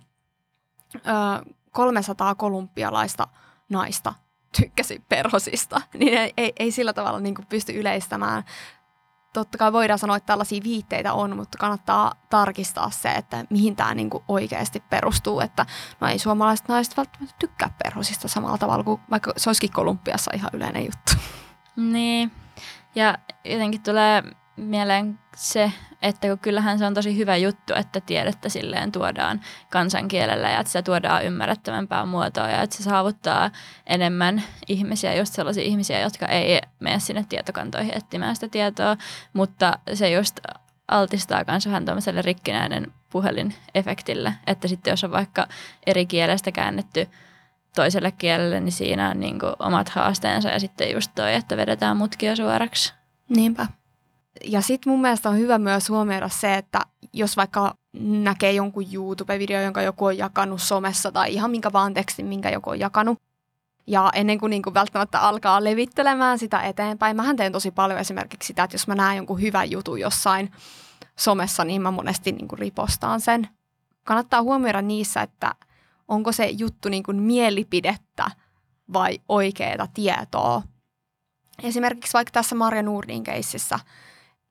ö, 0.96 1.52
300 1.70 2.34
kolumbialaista 2.34 3.28
naista 3.68 4.14
tykkäsi 4.56 5.02
perhosista, 5.08 5.80
niin 5.98 6.18
ei, 6.18 6.32
ei, 6.36 6.52
ei 6.58 6.70
sillä 6.70 6.92
tavalla 6.92 7.20
niin 7.20 7.34
kuin 7.34 7.46
pysty 7.46 7.72
yleistämään. 7.72 8.44
Totta 9.32 9.58
kai 9.58 9.72
voidaan 9.72 9.98
sanoa, 9.98 10.16
että 10.16 10.26
tällaisia 10.26 10.62
viitteitä 10.64 11.12
on, 11.12 11.36
mutta 11.36 11.58
kannattaa 11.58 12.12
tarkistaa 12.30 12.90
se, 12.90 13.08
että 13.08 13.44
mihin 13.50 13.76
tämä 13.76 13.94
niin 13.94 14.10
kuin 14.10 14.24
oikeasti 14.28 14.82
perustuu. 14.90 15.40
Että 15.40 15.66
no 16.00 16.08
ei 16.08 16.18
suomalaiset 16.18 16.68
naiset 16.68 16.96
välttämättä 16.96 17.34
tykkää 17.38 17.74
perhosista 17.82 18.28
samalla 18.28 18.58
tavalla 18.58 18.84
kuin 18.84 19.00
vaikka 19.10 19.32
se 19.36 19.50
olisikin 19.50 19.72
Kolumbiassa 19.72 20.30
ihan 20.34 20.50
yleinen 20.52 20.84
juttu. 20.84 21.12
Niin, 21.76 22.32
ja 22.94 23.18
jotenkin 23.44 23.82
tulee 23.82 24.22
mieleen 24.56 25.18
se, 25.36 25.72
että 26.02 26.28
kun 26.28 26.38
kyllähän 26.38 26.78
se 26.78 26.86
on 26.86 26.94
tosi 26.94 27.16
hyvä 27.16 27.36
juttu, 27.36 27.74
että 27.74 28.00
tiedettä 28.00 28.48
silleen 28.48 28.92
tuodaan 28.92 29.40
kansankielellä 29.70 30.50
ja 30.50 30.60
että 30.60 30.72
se 30.72 30.82
tuodaan 30.82 31.24
ymmärrettävämpää 31.24 32.06
muotoa 32.06 32.48
ja 32.48 32.62
että 32.62 32.76
se 32.76 32.82
saavuttaa 32.82 33.50
enemmän 33.86 34.42
ihmisiä, 34.68 35.14
just 35.14 35.34
sellaisia 35.34 35.64
ihmisiä, 35.64 36.00
jotka 36.00 36.26
ei 36.26 36.60
mene 36.80 37.00
sinne 37.00 37.24
tietokantoihin 37.28 37.96
etsimään 37.96 38.34
sitä 38.34 38.48
tietoa, 38.48 38.96
mutta 39.32 39.78
se 39.94 40.10
just 40.10 40.40
altistaa 40.88 41.44
myös 41.48 41.66
vähän 41.66 41.84
tämmöiselle 41.84 42.22
rikkinäinen 42.22 42.92
puhelin-efektille, 43.10 44.32
että 44.46 44.68
sitten 44.68 44.90
jos 44.90 45.04
on 45.04 45.10
vaikka 45.10 45.46
eri 45.86 46.06
kielestä 46.06 46.52
käännetty 46.52 47.08
toiselle 47.74 48.12
kielelle, 48.12 48.60
niin 48.60 48.72
siinä 48.72 49.10
on 49.10 49.20
niin 49.20 49.38
omat 49.58 49.88
haasteensa 49.88 50.48
ja 50.48 50.60
sitten 50.60 50.92
just 50.92 51.12
toi, 51.14 51.34
että 51.34 51.56
vedetään 51.56 51.96
mutkia 51.96 52.36
suoraksi. 52.36 52.94
Niinpä. 53.28 53.66
Ja 54.44 54.60
sitten 54.60 54.92
mun 54.92 55.00
mielestä 55.00 55.28
on 55.28 55.38
hyvä 55.38 55.58
myös 55.58 55.88
huomioida 55.88 56.28
se, 56.28 56.54
että 56.54 56.80
jos 57.12 57.36
vaikka 57.36 57.74
näkee 58.00 58.52
jonkun 58.52 58.84
YouTube-video, 58.92 59.62
jonka 59.62 59.82
joku 59.82 60.04
on 60.04 60.18
jakanut 60.18 60.62
somessa 60.62 61.12
tai 61.12 61.34
ihan 61.34 61.50
minkä 61.50 61.72
vaan 61.72 61.94
tekstin, 61.94 62.26
minkä 62.26 62.50
joku 62.50 62.70
on 62.70 62.78
jakanut, 62.78 63.18
ja 63.86 64.10
ennen 64.14 64.38
kuin, 64.38 64.50
niin 64.50 64.62
kuin 64.62 64.74
välttämättä 64.74 65.20
alkaa 65.20 65.64
levittelemään 65.64 66.38
sitä 66.38 66.60
eteenpäin, 66.60 67.16
mähän 67.16 67.36
teen 67.36 67.52
tosi 67.52 67.70
paljon 67.70 68.00
esimerkiksi 68.00 68.46
sitä, 68.46 68.64
että 68.64 68.74
jos 68.74 68.88
mä 68.88 68.94
näen 68.94 69.16
jonkun 69.16 69.40
hyvän 69.40 69.70
jutun 69.70 70.00
jossain 70.00 70.52
somessa, 71.16 71.64
niin 71.64 71.82
mä 71.82 71.90
monesti 71.90 72.32
niin 72.32 72.48
kuin 72.48 72.58
ripostaan 72.58 73.20
sen. 73.20 73.48
Kannattaa 74.04 74.42
huomioida 74.42 74.82
niissä, 74.82 75.22
että 75.22 75.54
onko 76.08 76.32
se 76.32 76.46
juttu 76.46 76.88
niin 76.88 77.02
kuin 77.02 77.22
mielipidettä 77.22 78.30
vai 78.92 79.18
oikeaa 79.28 79.86
tietoa. 79.94 80.62
Esimerkiksi 81.62 82.12
vaikka 82.12 82.32
tässä 82.32 82.54
Marja 82.54 82.82
Nurdin 82.82 83.24
keississä– 83.24 83.78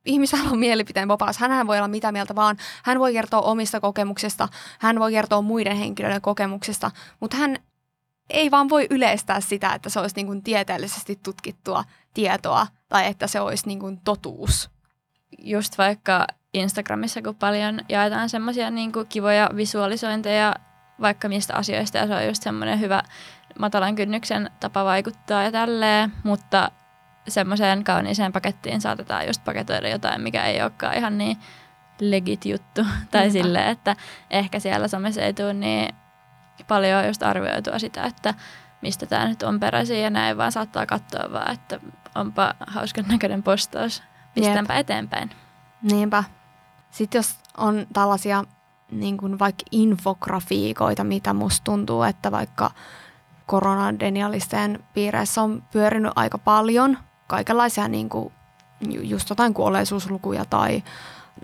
ihmisellä 0.06 0.50
on 0.50 0.60
mielipiteen 0.60 1.08
vapaus. 1.08 1.38
Hänhän 1.38 1.68
voi 1.68 1.78
olla 1.78 1.88
mitä 1.88 2.12
mieltä 2.12 2.36
vaan. 2.36 2.58
Hän 2.84 3.00
voi 3.00 3.14
kertoa 3.14 3.42
omista 3.42 3.80
kokemuksista, 3.80 4.48
hän 4.80 5.00
voi 5.00 5.12
kertoa 5.12 5.42
muiden 5.42 5.78
henkilöiden 5.78 6.22
kokemuksista, 6.22 6.92
mutta 7.20 7.38
hän 7.38 7.58
ei 8.30 8.52
vaan 8.52 8.70
voi 8.70 8.88
yleistää 8.90 9.42
sitä, 9.42 9.74
että 9.74 9.90
se 9.90 10.00
olisi 10.00 10.16
niin 10.16 10.28
kuin 10.28 10.44
tieteellisesti 10.44 11.20
tutkittua 11.24 11.84
tietoa 12.14 12.68
tai 12.90 13.08
että 13.08 13.28
se 13.28 13.40
olisi 13.40 13.68
niin 13.68 13.80
kuin 13.80 14.00
totuus. 14.04 14.70
Just 15.40 15.78
vaikka 15.78 16.28
Instagramissa, 16.54 17.22
kun 17.22 17.36
paljon 17.36 17.80
jaetaan 17.90 18.30
semmoisia 18.30 18.72
niin 18.72 18.92
kivoja 19.10 19.50
visualisointeja 19.56 20.56
vaikka 21.02 21.30
mistä 21.30 21.56
asioista 21.56 21.98
ja 21.98 22.08
se 22.08 22.16
on 22.16 22.26
just 22.26 22.44
semmoinen 22.44 22.80
hyvä 22.80 23.04
matalan 23.60 23.96
kynnyksen 23.96 24.50
tapa 24.60 24.86
vaikuttaa 24.86 25.44
ja 25.44 25.52
tälleen, 25.52 26.14
mutta 26.24 26.72
semmoiseen 27.28 27.84
kauniiseen 27.84 28.32
pakettiin 28.32 28.82
saatetaan 28.82 29.28
just 29.28 29.44
paketoida 29.44 29.90
jotain, 29.90 30.22
mikä 30.22 30.46
ei 30.46 30.62
olekaan 30.62 30.98
ihan 30.98 31.18
niin 31.18 31.38
legit 32.00 32.46
juttu. 32.46 32.86
tai 33.12 33.28
mm. 33.28 33.32
silleen, 33.32 33.68
että 33.68 33.96
ehkä 34.30 34.60
siellä 34.60 34.88
somessa 34.88 35.22
ei 35.22 35.34
tule 35.34 35.54
niin 35.54 35.96
paljon 36.68 37.08
just 37.08 37.24
arvioitua 37.24 37.80
sitä, 37.80 38.04
että 38.04 38.34
mistä 38.82 39.06
tämä 39.06 39.28
nyt 39.28 39.44
on 39.44 39.60
peräisin 39.60 40.02
ja 40.02 40.10
näin, 40.10 40.38
vaan 40.38 40.52
saattaa 40.52 40.86
katsoa 40.86 41.32
vaan, 41.32 41.54
että 41.54 41.80
onpa 42.16 42.54
hauskan 42.68 43.06
näköinen 43.08 43.44
postaus, 43.44 44.04
pistäänpä 44.34 44.74
Jep. 44.74 44.80
eteenpäin. 44.80 45.30
Niinpä. 45.82 46.24
Sitten 46.92 47.20
jos 47.20 47.36
on 47.58 47.88
tällaisia 47.94 48.44
niin 48.92 49.18
kuin 49.18 49.40
vaikka 49.40 49.64
infografiikoita, 49.72 51.04
mitä 51.04 51.34
musta 51.34 51.64
tuntuu, 51.64 52.04
että 52.04 52.32
vaikka 52.32 52.72
koronadenialisten 53.46 54.84
piireissä 54.94 55.42
on 55.42 55.64
pyörinyt 55.72 56.12
aika 56.16 56.38
paljon– 56.38 56.98
kaikenlaisia 57.32 57.88
niin 57.88 58.10
kuin 58.10 58.34
just 58.90 59.30
jotain 59.30 59.54
kuolleisuuslukuja 59.54 60.46
tai 60.46 60.84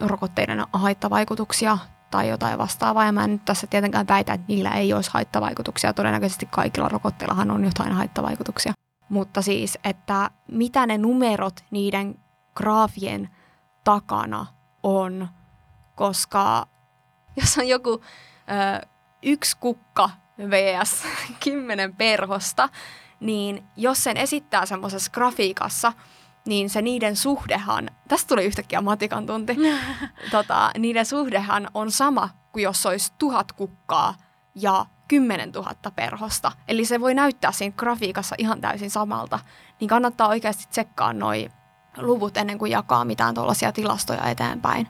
rokotteiden 0.01 0.63
haittavaikutuksia 0.74 1.77
tai 2.12 2.29
jotain 2.29 2.58
vastaavaa. 2.58 3.06
Ja 3.06 3.12
mä 3.12 3.24
en 3.24 3.32
nyt 3.32 3.46
tässä 3.46 3.67
tietenkään 3.67 4.08
väitä, 4.08 4.34
että 4.34 4.46
niillä 4.48 4.72
ei 4.72 4.94
olisi 4.94 5.10
haittavaikutuksia. 5.13 5.94
Todennäköisesti 5.94 6.46
kaikilla 6.51 6.89
rokotteillahan 6.89 7.51
on 7.51 7.63
jotain 7.65 7.91
haittavaikutuksia. 7.91 8.74
Mutta 9.10 9.41
siis, 9.41 9.79
että 9.84 10.29
mitä 10.51 10.86
ne 10.86 10.98
numerot 10.98 11.63
niiden 11.72 12.20
graafien 12.56 13.29
takana 13.84 14.46
on, 14.84 15.27
koska 15.96 16.67
jos 17.36 17.58
on 17.58 17.67
joku 17.67 18.01
ö, 18.82 18.88
yksi 19.24 19.58
kukka 19.60 20.10
vs. 20.39 21.03
kymmenen 21.44 21.96
perhosta, 21.96 22.70
niin 23.20 23.64
jos 23.76 24.04
sen 24.04 24.18
esittää 24.18 24.66
semmoisessa 24.66 25.12
grafiikassa, 25.12 25.94
niin 26.46 26.70
se 26.70 26.82
niiden 26.82 27.16
suhdehan, 27.16 27.90
tästä 28.08 28.28
tuli 28.28 28.46
yhtäkkiä 28.46 28.82
matikan 28.82 29.26
tunti, 29.26 29.58
tota, 30.32 30.72
niiden 30.78 31.06
suhdehan 31.06 31.68
on 31.74 31.92
sama 31.92 32.30
kuin 32.52 32.64
jos 32.64 32.86
olisi 32.86 33.14
tuhat 33.18 33.52
kukkaa 33.52 34.16
ja 34.56 34.86
kymmenen 35.08 35.52
tuhatta 35.52 35.92
perhosta. 35.92 36.52
Eli 36.68 36.86
se 36.86 37.02
voi 37.02 37.14
näyttää 37.14 37.52
siinä 37.52 37.76
grafiikassa 37.78 38.36
ihan 38.38 38.62
täysin 38.62 38.92
samalta. 38.92 39.40
Niin 39.80 39.88
kannattaa 39.88 40.28
oikeasti 40.28 40.66
tsekkaa 40.70 41.14
noi 41.14 41.50
luvut 41.98 42.38
ennen 42.38 42.58
kuin 42.58 42.72
jakaa 42.72 43.06
mitään 43.06 43.36
tuollaisia 43.36 43.72
tilastoja 43.72 44.24
eteenpäin. 44.24 44.88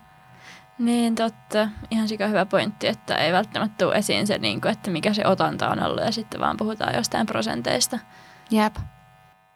Niin, 0.80 1.16
totta. 1.16 1.70
Ihan 1.92 2.08
sika 2.08 2.28
hyvä 2.28 2.46
pointti, 2.46 2.88
että 2.88 3.16
ei 3.16 3.34
välttämättä 3.34 3.86
tule 3.86 3.96
esiin 3.96 4.28
se, 4.28 4.38
niin 4.38 4.62
kuin, 4.62 4.72
että 4.72 4.92
mikä 4.92 5.14
se 5.14 5.28
otanta 5.28 5.70
on 5.70 5.84
ollut 5.84 6.04
ja 6.04 6.12
sitten 6.12 6.40
vaan 6.40 6.58
puhutaan 6.58 6.96
jostain 6.96 7.26
prosenteista. 7.26 8.00
Jep. 8.52 8.76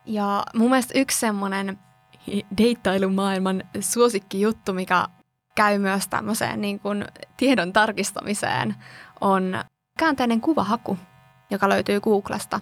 Ja 0.05 0.43
mun 0.55 0.69
mielestä 0.69 0.99
yksi 0.99 1.19
semmoinen 1.19 1.79
deittailumaailman 2.57 3.63
suosikkijuttu, 3.79 4.73
mikä 4.73 5.07
käy 5.55 5.77
myös 5.77 6.07
tämmöiseen 6.07 6.61
niin 6.61 6.79
kuin 6.79 7.05
tiedon 7.37 7.73
tarkistamiseen, 7.73 8.75
on 9.21 9.63
käänteinen 9.97 10.41
kuvahaku, 10.41 10.97
joka 11.49 11.69
löytyy 11.69 11.99
Googlesta. 11.99 12.59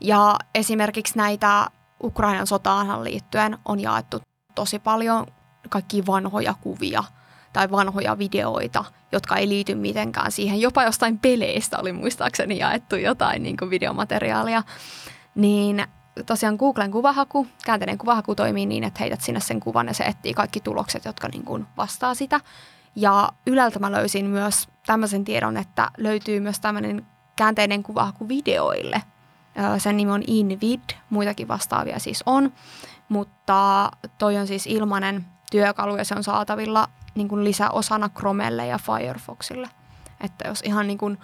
Ja 0.00 0.36
esimerkiksi 0.54 1.16
näitä 1.16 1.66
Ukrainan 2.02 2.46
sotaan 2.46 3.04
liittyen 3.04 3.58
on 3.64 3.80
jaettu 3.80 4.22
tosi 4.54 4.78
paljon 4.78 5.26
kaikki 5.68 6.06
vanhoja 6.06 6.54
kuvia– 6.60 7.04
tai 7.52 7.70
vanhoja 7.70 8.18
videoita, 8.18 8.84
jotka 9.12 9.36
ei 9.36 9.48
liity 9.48 9.74
mitenkään 9.74 10.32
siihen. 10.32 10.60
Jopa 10.60 10.82
jostain 10.82 11.18
peleistä 11.18 11.78
oli 11.78 11.92
muistaakseni 11.92 12.58
jaettu 12.58 12.96
jotain 12.96 13.42
niin 13.42 13.56
kuin 13.56 13.70
videomateriaalia. 13.70 14.62
Niin 15.34 15.84
tosiaan 16.26 16.56
Googlen 16.56 16.90
kuvahaku, 16.90 17.46
käänteinen 17.64 17.98
kuvahaku 17.98 18.34
toimii 18.34 18.66
niin, 18.66 18.84
että 18.84 19.00
heität 19.00 19.20
sinne 19.20 19.40
sen 19.40 19.60
kuvan 19.60 19.86
ja 19.86 19.94
se 19.94 20.04
etsii 20.04 20.34
kaikki 20.34 20.60
tulokset, 20.60 21.04
jotka 21.04 21.28
niin 21.28 21.44
kuin 21.44 21.66
vastaa 21.76 22.14
sitä. 22.14 22.40
Ja 22.96 23.28
Yleltä 23.46 23.78
mä 23.78 23.92
löysin 23.92 24.26
myös 24.26 24.68
tämmöisen 24.86 25.24
tiedon, 25.24 25.56
että 25.56 25.90
löytyy 25.96 26.40
myös 26.40 26.60
tämmöinen 26.60 27.06
käänteinen 27.36 27.82
kuvahaku 27.82 28.28
videoille. 28.28 29.02
Sen 29.78 29.96
nimi 29.96 30.12
on 30.12 30.22
InVid, 30.26 30.80
muitakin 31.10 31.48
vastaavia 31.48 31.98
siis 31.98 32.22
on, 32.26 32.52
mutta 33.08 33.90
toi 34.18 34.36
on 34.36 34.46
siis 34.46 34.66
ilmainen 34.66 35.26
työkalu 35.50 35.96
ja 35.96 36.04
se 36.04 36.14
on 36.14 36.24
saatavilla 36.24 36.88
niin 37.18 37.28
kuin 37.28 37.44
lisäosana 37.44 38.08
Chromelle 38.08 38.66
ja 38.66 38.78
Firefoxille. 38.78 39.68
Että 40.24 40.48
jos 40.48 40.62
ihan 40.62 40.86
niin 40.86 40.98
kuin 40.98 41.18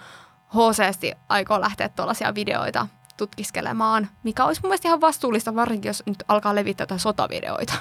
HC 0.49 1.11
aikoo 1.29 1.61
lähteä 1.61 1.89
tuollaisia 1.89 2.35
videoita 2.35 2.87
tutkiskelemaan, 3.17 4.09
mikä 4.23 4.45
olisi 4.45 4.61
mun 4.61 4.69
mielestä 4.69 4.87
ihan 4.87 5.01
vastuullista, 5.01 5.55
varsinkin 5.55 5.89
jos 5.89 6.03
nyt 6.05 6.23
alkaa 6.27 6.55
levittää 6.55 6.83
jotain 6.83 6.99
sotavideoita. 6.99 7.73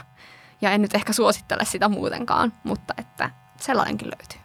Ja 0.60 0.70
en 0.70 0.82
nyt 0.82 0.94
ehkä 0.94 1.12
suosittele 1.12 1.64
sitä 1.64 1.88
muutenkaan, 1.88 2.52
mutta 2.64 2.94
että 2.98 3.30
sellainenkin 3.60 4.08
löytyy. 4.08 4.40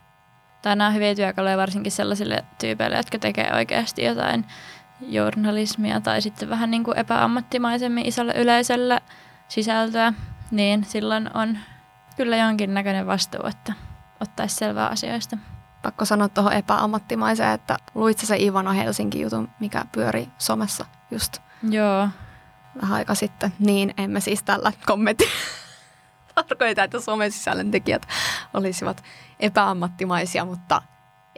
Tai 0.61 0.75
nämä 0.75 0.87
on 0.87 0.93
hyviä 0.93 1.15
työkaluja 1.15 1.57
varsinkin 1.57 1.91
sellaisille 1.91 2.45
tyypeille, 2.57 2.97
jotka 2.97 3.19
tekee 3.19 3.53
oikeasti 3.55 4.03
jotain 4.03 4.45
journalismia 5.01 6.01
tai 6.01 6.21
sitten 6.21 6.49
vähän 6.49 6.71
niin 6.71 6.83
kuin 6.83 6.97
epäammattimaisemmin 6.97 8.05
isolle 8.05 8.33
yleisölle 8.33 9.01
sisältöä, 9.47 10.13
niin 10.51 10.83
silloin 10.83 11.29
on 11.33 11.57
kyllä 12.19 12.37
jonkinnäköinen 12.37 13.07
vastuu, 13.07 13.45
että 13.47 13.73
ottaisi 14.19 14.55
selvää 14.55 14.87
asioista. 14.87 15.37
Pakko 15.81 16.05
sanoa 16.05 16.29
tuohon 16.29 16.53
epäammattimaiseen, 16.53 17.51
että 17.51 17.77
luitse 17.95 18.25
se 18.25 18.37
Ivana 18.37 18.73
Helsinki-jutun, 18.73 19.49
mikä 19.59 19.85
pyöri 19.91 20.27
somessa 20.37 20.85
just 21.11 21.37
Joo. 21.69 22.09
vähän 22.81 22.97
aika 22.97 23.15
sitten. 23.15 23.53
Niin, 23.59 23.93
emme 23.97 24.19
siis 24.19 24.43
tällä 24.43 24.73
kommentti 24.85 25.25
tarkoita, 26.35 26.83
että 26.83 26.99
somen 26.99 27.31
sisällön 27.31 27.71
tekijät 27.71 28.07
olisivat 28.53 29.03
epäammattimaisia, 29.39 30.45
mutta 30.45 30.81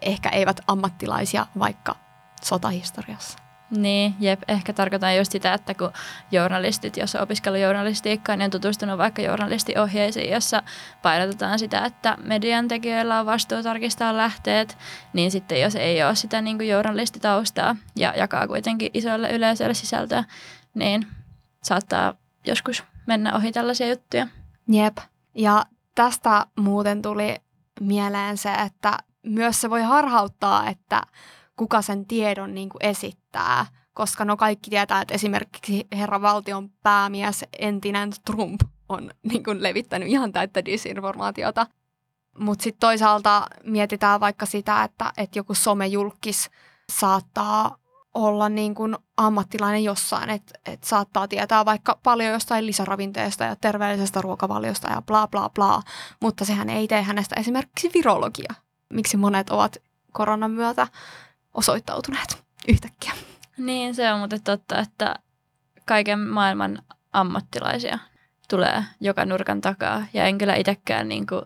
ehkä 0.01 0.29
eivät 0.29 0.61
ammattilaisia 0.67 1.47
vaikka 1.59 1.95
sotahistoriassa. 2.43 3.39
Niin, 3.77 4.15
jep, 4.19 4.41
ehkä 4.47 4.73
tarkoitan 4.73 5.17
just 5.17 5.31
sitä, 5.31 5.53
että 5.53 5.73
kun 5.73 5.91
journalistit, 6.31 6.97
jos 6.97 7.15
on 7.15 7.21
opiskellut 7.21 7.61
journalistiikkaa, 7.61 8.35
niin 8.35 8.45
on 8.45 8.51
tutustunut 8.51 8.97
vaikka 8.97 9.21
journalistiohjeisiin, 9.21 10.31
jossa 10.31 10.63
painotetaan 11.01 11.59
sitä, 11.59 11.85
että 11.85 12.17
median 12.23 12.67
tekijöillä 12.67 13.19
on 13.19 13.25
vastuu 13.25 13.63
tarkistaa 13.63 14.17
lähteet, 14.17 14.77
niin 15.13 15.31
sitten 15.31 15.61
jos 15.61 15.75
ei 15.75 16.03
ole 16.03 16.15
sitä 16.15 16.41
niin 16.41 16.57
kuin 16.57 16.69
journalistitaustaa 16.69 17.75
ja 17.95 18.13
jakaa 18.17 18.47
kuitenkin 18.47 18.91
isolle 18.93 19.31
yleisölle 19.31 19.73
sisältöä, 19.73 20.23
niin 20.73 21.07
saattaa 21.63 22.13
joskus 22.47 22.83
mennä 23.07 23.35
ohi 23.35 23.51
tällaisia 23.51 23.87
juttuja. 23.87 24.27
Jep. 24.67 24.97
Ja 25.35 25.65
tästä 25.95 26.45
muuten 26.59 27.01
tuli 27.01 27.35
mieleen 27.79 28.37
se, 28.37 28.53
että 28.53 28.97
myös 29.23 29.61
se 29.61 29.69
voi 29.69 29.81
harhauttaa, 29.81 30.69
että 30.69 31.01
kuka 31.61 31.81
sen 31.81 32.05
tiedon 32.05 32.53
niin 32.53 32.69
kuin 32.69 32.85
esittää, 32.85 33.65
koska 33.93 34.25
no 34.25 34.37
kaikki 34.37 34.69
tietää, 34.69 35.01
että 35.01 35.13
esimerkiksi 35.13 35.87
herra 35.91 36.21
valtion 36.21 36.69
päämies, 36.69 37.45
entinen 37.59 38.11
Trump, 38.25 38.61
on 38.89 39.11
niin 39.23 39.43
kuin 39.43 39.63
levittänyt 39.63 40.09
ihan 40.09 40.31
täyttä 40.31 40.65
disinformaatiota. 40.65 41.67
Mutta 42.37 42.63
sitten 42.63 42.79
toisaalta 42.79 43.47
mietitään 43.63 44.19
vaikka 44.19 44.45
sitä, 44.45 44.83
että, 44.83 45.11
että 45.17 45.39
joku 45.39 45.53
somejulkis 45.53 46.49
saattaa 46.91 47.77
olla 48.13 48.49
niin 48.49 48.75
kuin 48.75 48.97
ammattilainen 49.17 49.83
jossain, 49.83 50.29
että 50.29 50.59
et 50.65 50.83
saattaa 50.83 51.27
tietää 51.27 51.65
vaikka 51.65 51.99
paljon 52.03 52.33
jostain 52.33 52.65
lisäravinteesta 52.65 53.43
ja 53.43 53.55
terveellisestä 53.55 54.21
ruokavaliosta 54.21 54.91
ja 54.91 55.01
bla 55.01 55.27
bla 55.27 55.49
bla, 55.49 55.81
mutta 56.21 56.45
sehän 56.45 56.69
ei 56.69 56.87
tee 56.87 57.01
hänestä 57.01 57.35
esimerkiksi 57.39 57.91
virologia, 57.93 58.53
miksi 58.93 59.17
monet 59.17 59.49
ovat 59.49 59.77
koronan 60.11 60.51
myötä 60.51 60.87
osoittautuneet 61.53 62.43
yhtäkkiä. 62.67 63.11
Niin, 63.57 63.95
se 63.95 64.13
on 64.13 64.19
muuten 64.19 64.43
totta, 64.43 64.79
että 64.79 65.15
kaiken 65.85 66.19
maailman 66.19 66.79
ammattilaisia 67.13 67.99
tulee 68.49 68.83
joka 68.99 69.25
nurkan 69.25 69.61
takaa. 69.61 70.05
Ja 70.13 70.25
en 70.25 70.37
kyllä 70.37 70.55
itsekään, 70.55 71.09
niin 71.09 71.27
kuin, 71.27 71.41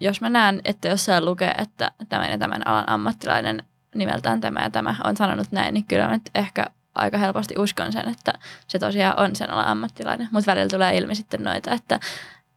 jos 0.00 0.20
mä 0.20 0.30
näen, 0.30 0.60
että 0.64 0.88
jossain 0.88 1.24
lukee, 1.24 1.54
että 1.58 1.90
tämän 2.08 2.30
ja 2.30 2.38
tämän 2.38 2.66
alan 2.66 2.88
ammattilainen 2.88 3.62
nimeltään 3.94 4.40
tämä 4.40 4.62
ja 4.62 4.70
tämä 4.70 4.96
on 5.04 5.16
sanonut 5.16 5.52
näin, 5.52 5.74
niin 5.74 5.84
kyllä 5.84 6.06
mä 6.06 6.12
nyt 6.12 6.30
ehkä 6.34 6.66
aika 6.94 7.18
helposti 7.18 7.54
uskon 7.58 7.92
sen, 7.92 8.08
että 8.08 8.32
se 8.66 8.78
tosiaan 8.78 9.20
on 9.20 9.36
sen 9.36 9.50
alan 9.50 9.66
ammattilainen. 9.66 10.28
Mutta 10.32 10.50
välillä 10.50 10.68
tulee 10.68 10.96
ilmi 10.96 11.14
sitten 11.14 11.44
noita, 11.44 11.70
että 11.70 12.00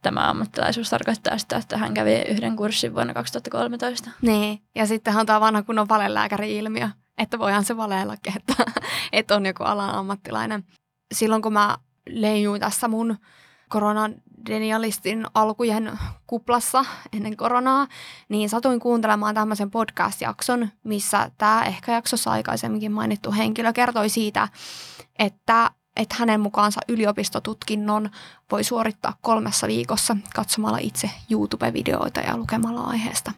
tämä 0.02 0.30
ammattilaisuus 0.30 0.90
tarkoittaa 0.90 1.38
sitä, 1.38 1.56
että 1.56 1.78
hän 1.78 1.94
kävi 1.94 2.14
yhden 2.14 2.56
kurssin 2.56 2.94
vuonna 2.94 3.14
2013. 3.14 4.10
Niin, 4.22 4.62
ja 4.74 4.86
sittenhän 4.86 5.20
on 5.20 5.26
tämä 5.26 5.40
vanha 5.40 5.62
kunnon 5.62 5.88
valelääkäri-ilmiö, 5.88 6.88
että 7.18 7.38
voihan 7.38 7.64
se 7.64 7.76
valeellakin, 7.76 8.36
että, 8.36 8.54
että 9.12 9.36
on 9.36 9.46
joku 9.46 9.62
alan 9.62 9.94
ammattilainen. 9.94 10.64
Silloin 11.14 11.42
kun 11.42 11.52
mä 11.52 11.78
leijuin 12.08 12.60
tässä 12.60 12.88
mun 12.88 13.16
koronan 13.68 14.14
denialistin 14.48 15.26
alkujen 15.34 15.98
kuplassa 16.26 16.84
ennen 17.12 17.36
koronaa, 17.36 17.86
niin 18.28 18.48
satuin 18.48 18.80
kuuntelemaan 18.80 19.34
tämmöisen 19.34 19.70
podcast-jakson, 19.70 20.68
missä 20.84 21.30
tämä 21.38 21.64
ehkä 21.64 21.92
jaksossa 21.92 22.30
aikaisemminkin 22.30 22.92
mainittu 22.92 23.32
henkilö 23.32 23.72
kertoi 23.72 24.08
siitä, 24.08 24.48
että 25.18 25.70
että 25.96 26.16
hänen 26.18 26.40
mukaansa 26.40 26.80
yliopistotutkinnon 26.88 28.10
voi 28.52 28.64
suorittaa 28.64 29.16
kolmessa 29.20 29.66
viikossa 29.66 30.16
katsomalla 30.34 30.78
itse 30.78 31.10
YouTube-videoita 31.30 32.20
ja 32.20 32.36
lukemalla 32.36 32.80
aiheesta. 32.80 33.32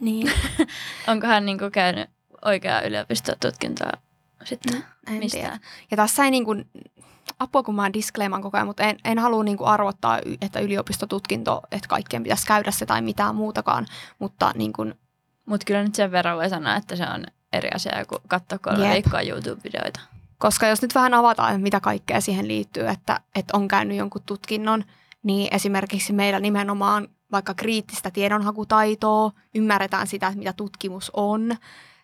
Niin. 0.00 0.32
Onko 1.08 1.26
hän 1.26 1.46
niin 1.46 1.58
käynyt 1.72 2.10
oikeaa 2.44 2.80
yliopistotutkintoa 2.80 3.92
sitten 4.44 4.84
en 5.06 5.14
mistään? 5.14 5.42
Tiedä. 5.42 5.58
Ja 5.90 5.96
tässä 5.96 6.24
ei 6.24 6.30
niin 6.30 6.44
kuin, 6.44 6.70
apua 7.38 7.62
kun 7.62 7.74
mä 7.74 7.92
diskleiman 7.92 8.42
koko 8.42 8.56
ajan, 8.56 8.66
mutta 8.66 8.82
en, 8.82 8.96
en 9.04 9.18
halua 9.18 9.44
niin 9.44 9.58
kuin 9.58 9.68
arvottaa, 9.68 10.18
että 10.40 10.60
yliopistotutkinto, 10.60 11.62
että 11.72 11.88
kaikkien 11.88 12.22
pitäisi 12.22 12.46
käydä 12.46 12.70
se 12.70 12.86
tai 12.86 13.02
mitään 13.02 13.34
muutakaan, 13.34 13.86
mutta 14.18 14.52
niin 14.54 14.72
kuin, 14.72 14.94
Mutta 15.46 15.64
kyllä 15.64 15.82
nyt 15.82 15.94
sen 15.94 16.10
verran 16.10 16.36
voi 16.36 16.48
sanoa, 16.48 16.76
että 16.76 16.96
se 16.96 17.06
on 17.14 17.24
eri 17.52 17.68
asia 17.74 18.04
kuin 18.08 18.22
katsoa 18.28 18.58
kolme 18.58 18.84
Jep. 18.84 18.92
viikkoa 18.92 19.20
YouTube-videoita. 19.20 20.00
Koska 20.42 20.66
jos 20.66 20.82
nyt 20.82 20.94
vähän 20.94 21.14
avataan, 21.14 21.60
mitä 21.60 21.80
kaikkea 21.80 22.20
siihen 22.20 22.48
liittyy, 22.48 22.88
että, 22.88 23.20
että 23.34 23.56
on 23.56 23.68
käynyt 23.68 23.96
jonkun 23.96 24.22
tutkinnon, 24.26 24.84
niin 25.22 25.54
esimerkiksi 25.54 26.12
meillä 26.12 26.40
nimenomaan 26.40 27.08
vaikka 27.32 27.54
kriittistä 27.54 28.10
tiedonhakutaitoa, 28.10 29.32
ymmärretään 29.54 30.06
sitä, 30.06 30.26
että 30.26 30.38
mitä 30.38 30.52
tutkimus 30.52 31.10
on. 31.14 31.56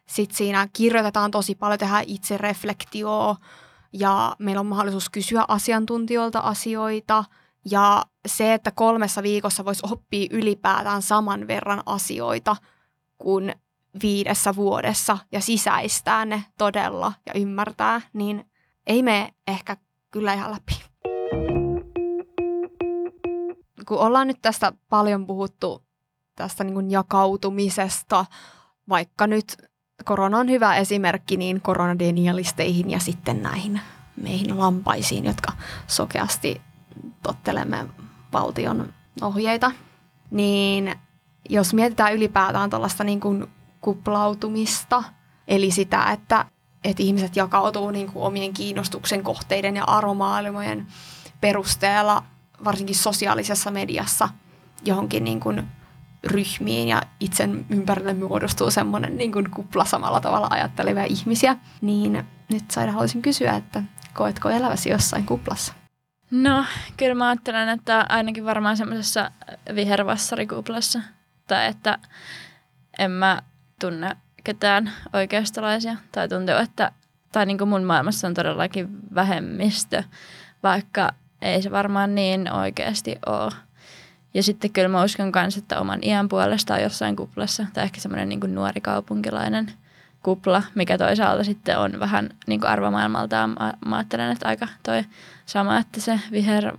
Sitten 0.07 0.37
siinä 0.37 0.68
kirjoitetaan 0.72 1.31
tosi 1.31 1.55
paljon, 1.55 1.79
tehdään 1.79 2.05
itse 2.07 2.38
reflektioa 2.38 3.37
ja 3.92 4.37
meillä 4.38 4.61
on 4.61 4.66
mahdollisuus 4.66 5.11
kysyä 5.11 5.44
asiantuntijoilta 5.48 6.38
asioita. 6.38 7.24
Ja 7.70 8.05
se, 8.27 8.55
että 8.55 8.70
kolmessa 8.70 9.22
viikossa 9.22 9.64
voisi 9.64 9.83
oppia 9.90 10.29
ylipäätään 10.31 11.03
saman 11.03 11.46
verran 11.46 11.83
asioita 11.87 12.57
kuin 13.18 13.55
viidessä 14.02 14.56
vuodessa 14.56 15.18
ja 15.32 15.40
sisäistää 15.40 16.24
ne 16.24 16.44
todella 16.58 17.12
ja 17.26 17.32
ymmärtää, 17.40 18.00
niin 18.12 18.50
ei 18.87 19.02
me 19.02 19.34
ehkä 19.48 19.76
kyllä 20.11 20.34
ihan 20.34 20.50
läpi. 20.50 20.82
Kun 23.88 23.98
ollaan 23.98 24.26
nyt 24.26 24.38
tästä 24.42 24.72
paljon 24.88 25.26
puhuttu 25.26 25.82
tästä 26.37 26.64
niin 26.64 26.74
kuin 26.74 26.90
jakautumisesta, 26.90 28.24
vaikka 28.88 29.26
nyt 29.26 29.56
korona 30.04 30.38
on 30.38 30.48
hyvä 30.48 30.76
esimerkki 30.76 31.37
niin 31.37 31.61
koronadenialisteihin 31.61 32.90
ja 32.90 32.98
sitten 32.98 33.42
näihin 33.42 33.80
meihin 34.22 34.58
lampaisiin, 34.58 35.24
jotka 35.24 35.52
sokeasti 35.87 36.61
tottelemme 37.22 37.87
valtion 38.32 38.92
ohjeita, 39.22 39.72
niin 40.30 40.94
jos 41.48 41.74
mietitään 41.74 42.14
ylipäätään 42.14 42.70
tällaista 42.70 43.04
niin 43.04 43.20
kuin 43.20 43.46
kuplautumista, 43.80 45.02
eli 45.48 45.70
sitä, 45.70 46.04
että, 46.12 46.44
että 46.84 47.02
ihmiset 47.02 47.36
jakautuu 47.36 47.90
niin 47.90 48.12
kuin 48.12 48.24
omien 48.24 48.52
kiinnostuksen 48.52 49.22
kohteiden 49.22 49.76
ja 49.76 49.84
aromaailmojen 49.84 50.86
perusteella, 51.40 52.24
varsinkin 52.64 52.96
sosiaalisessa 52.96 53.70
mediassa, 53.70 54.28
johonkin 54.84 55.24
niin 55.24 55.40
kuin 55.40 55.68
ryhmiin 56.24 56.88
ja 56.88 57.02
itsen 57.20 57.66
ympärille 57.70 58.14
muodostuu 58.14 58.70
semmoinen 58.70 59.16
niin 59.16 59.32
kuin 59.32 59.50
kupla 59.50 59.84
samalla 59.84 60.20
tavalla 60.20 60.46
ajattelevia 60.50 61.04
ihmisiä, 61.04 61.56
niin 61.80 62.24
nyt 62.52 62.70
Saida 62.70 62.92
haluaisin 62.92 63.22
kysyä, 63.22 63.54
että 63.54 63.82
koetko 64.14 64.48
eläväsi 64.50 64.90
jossain 64.90 65.26
kuplassa? 65.26 65.72
No, 66.30 66.64
kyllä 66.96 67.14
mä 67.14 67.28
ajattelen, 67.28 67.68
että 67.68 68.06
ainakin 68.08 68.44
varmaan 68.44 68.76
semmoisessa 68.76 69.30
vihervassarikuplassa. 69.74 71.00
Tai 71.46 71.66
että 71.66 71.98
en 72.98 73.10
mä 73.10 73.42
tunne 73.78 74.16
ketään 74.44 74.92
oikeistolaisia 75.12 75.96
tai 76.12 76.28
tuntuu, 76.28 76.54
että 76.54 76.92
tai 77.32 77.46
niin 77.46 77.58
kuin 77.58 77.68
mun 77.68 77.84
maailmassa 77.84 78.26
on 78.26 78.34
todellakin 78.34 78.88
vähemmistö, 79.14 80.02
vaikka 80.62 81.12
ei 81.42 81.62
se 81.62 81.70
varmaan 81.70 82.14
niin 82.14 82.52
oikeasti 82.52 83.18
ole. 83.26 83.52
Ja 84.34 84.42
sitten 84.42 84.72
kyllä 84.72 84.88
mä 84.88 85.04
uskon 85.04 85.32
myös, 85.34 85.56
että 85.56 85.80
oman 85.80 85.98
iän 86.02 86.28
puolesta 86.28 86.74
on 86.74 86.82
jossain 86.82 87.16
kuplassa, 87.16 87.66
tai 87.72 87.84
ehkä 87.84 88.00
semmoinen 88.00 88.28
niin 88.28 88.54
nuori 88.54 88.80
kaupunkilainen, 88.80 89.72
kupla, 90.22 90.62
mikä 90.74 90.98
toisaalta 90.98 91.44
sitten 91.44 91.78
on 91.78 92.00
vähän 92.00 92.30
niin 92.46 92.60
kuin 92.60 92.70
arvomaailmaltaan, 92.70 93.50
mä, 93.50 93.72
mä 93.86 93.96
ajattelen, 93.96 94.30
että 94.30 94.48
aika 94.48 94.68
toi 94.82 95.04
sama, 95.48 95.78
että 95.78 96.00
se 96.00 96.20
viher 96.32 96.78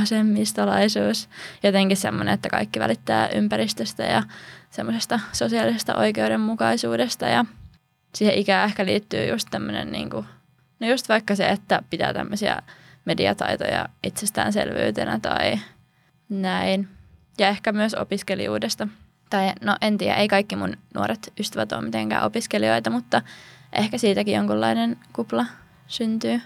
vasemmistolaisuus, 0.00 1.28
jotenkin 1.62 1.96
semmoinen, 1.96 2.34
että 2.34 2.48
kaikki 2.48 2.80
välittää 2.80 3.28
ympäristöstä 3.28 4.02
ja 4.02 4.22
semmoisesta 4.70 5.20
sosiaalisesta 5.32 5.96
oikeudenmukaisuudesta 5.96 7.26
ja 7.26 7.44
siihen 8.14 8.34
ikään 8.34 8.64
ehkä 8.64 8.86
liittyy 8.86 9.26
just 9.26 9.48
tämmöinen, 9.50 9.92
niin 9.92 10.10
kuin, 10.10 10.26
no 10.80 10.88
just 10.88 11.08
vaikka 11.08 11.34
se, 11.34 11.48
että 11.48 11.82
pitää 11.90 12.14
tämmöisiä 12.14 12.62
mediataitoja 13.04 13.88
itsestäänselvyytenä 14.04 15.18
tai 15.22 15.58
näin. 16.28 16.88
Ja 17.38 17.48
ehkä 17.48 17.72
myös 17.72 17.94
opiskelijuudesta. 17.94 18.88
Tai 19.30 19.52
no 19.60 19.76
en 19.80 19.98
tiedä, 19.98 20.14
ei 20.14 20.28
kaikki 20.28 20.56
mun 20.56 20.76
nuoret 20.94 21.32
ystävät 21.40 21.72
ole 21.72 21.82
mitenkään 21.82 22.24
opiskelijoita, 22.24 22.90
mutta 22.90 23.22
ehkä 23.72 23.98
siitäkin 23.98 24.34
jonkunlainen 24.34 24.96
kupla 25.12 25.46
syntyy. 25.86 26.40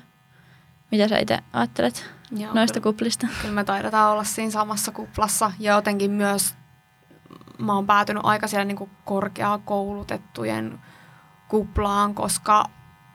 Mitä 0.94 1.08
sä 1.08 1.18
itse 1.18 1.38
ajattelet 1.52 2.10
Joo, 2.30 2.54
noista 2.54 2.80
kyllä, 2.80 2.92
kuplista? 2.92 3.26
Kyllä 3.40 3.54
me 3.54 3.64
taidetaan 3.64 4.12
olla 4.12 4.24
siinä 4.24 4.50
samassa 4.50 4.92
kuplassa 4.92 5.52
ja 5.58 5.74
jotenkin 5.74 6.10
myös 6.10 6.54
mä 7.58 7.74
oon 7.74 7.86
päätynyt 7.86 8.22
aika 8.26 8.46
siellä 8.46 8.64
niin 8.64 8.90
korkeakoulutettujen 9.04 10.80
kuplaan, 11.48 12.14
koska 12.14 12.64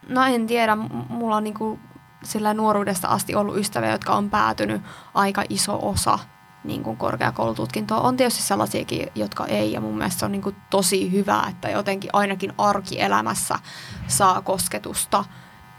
no 0.09 0.23
en 0.23 0.47
tiedä, 0.47 0.75
mulla 1.09 1.35
on 1.35 1.43
niin 1.43 1.53
kuin 1.53 1.79
sillä 2.23 2.53
nuoruudesta 2.53 3.07
asti 3.07 3.35
ollut 3.35 3.57
ystäviä, 3.57 3.91
jotka 3.91 4.13
on 4.13 4.29
päätynyt 4.29 4.81
aika 5.13 5.43
iso 5.49 5.79
osa 5.81 6.19
niin 6.63 6.83
kuin 6.83 6.97
korkeakoulututkintoa. 6.97 8.01
On 8.01 8.17
tietysti 8.17 8.43
sellaisiakin, 8.43 9.07
jotka 9.15 9.45
ei, 9.45 9.71
ja 9.71 9.81
mun 9.81 9.97
mielestä 9.97 10.19
se 10.19 10.25
on 10.25 10.31
niin 10.31 10.41
kuin 10.41 10.55
tosi 10.69 11.11
hyvä, 11.11 11.43
että 11.49 11.69
jotenkin 11.69 12.09
ainakin 12.13 12.53
arkielämässä 12.57 13.59
saa 14.07 14.41
kosketusta 14.41 15.25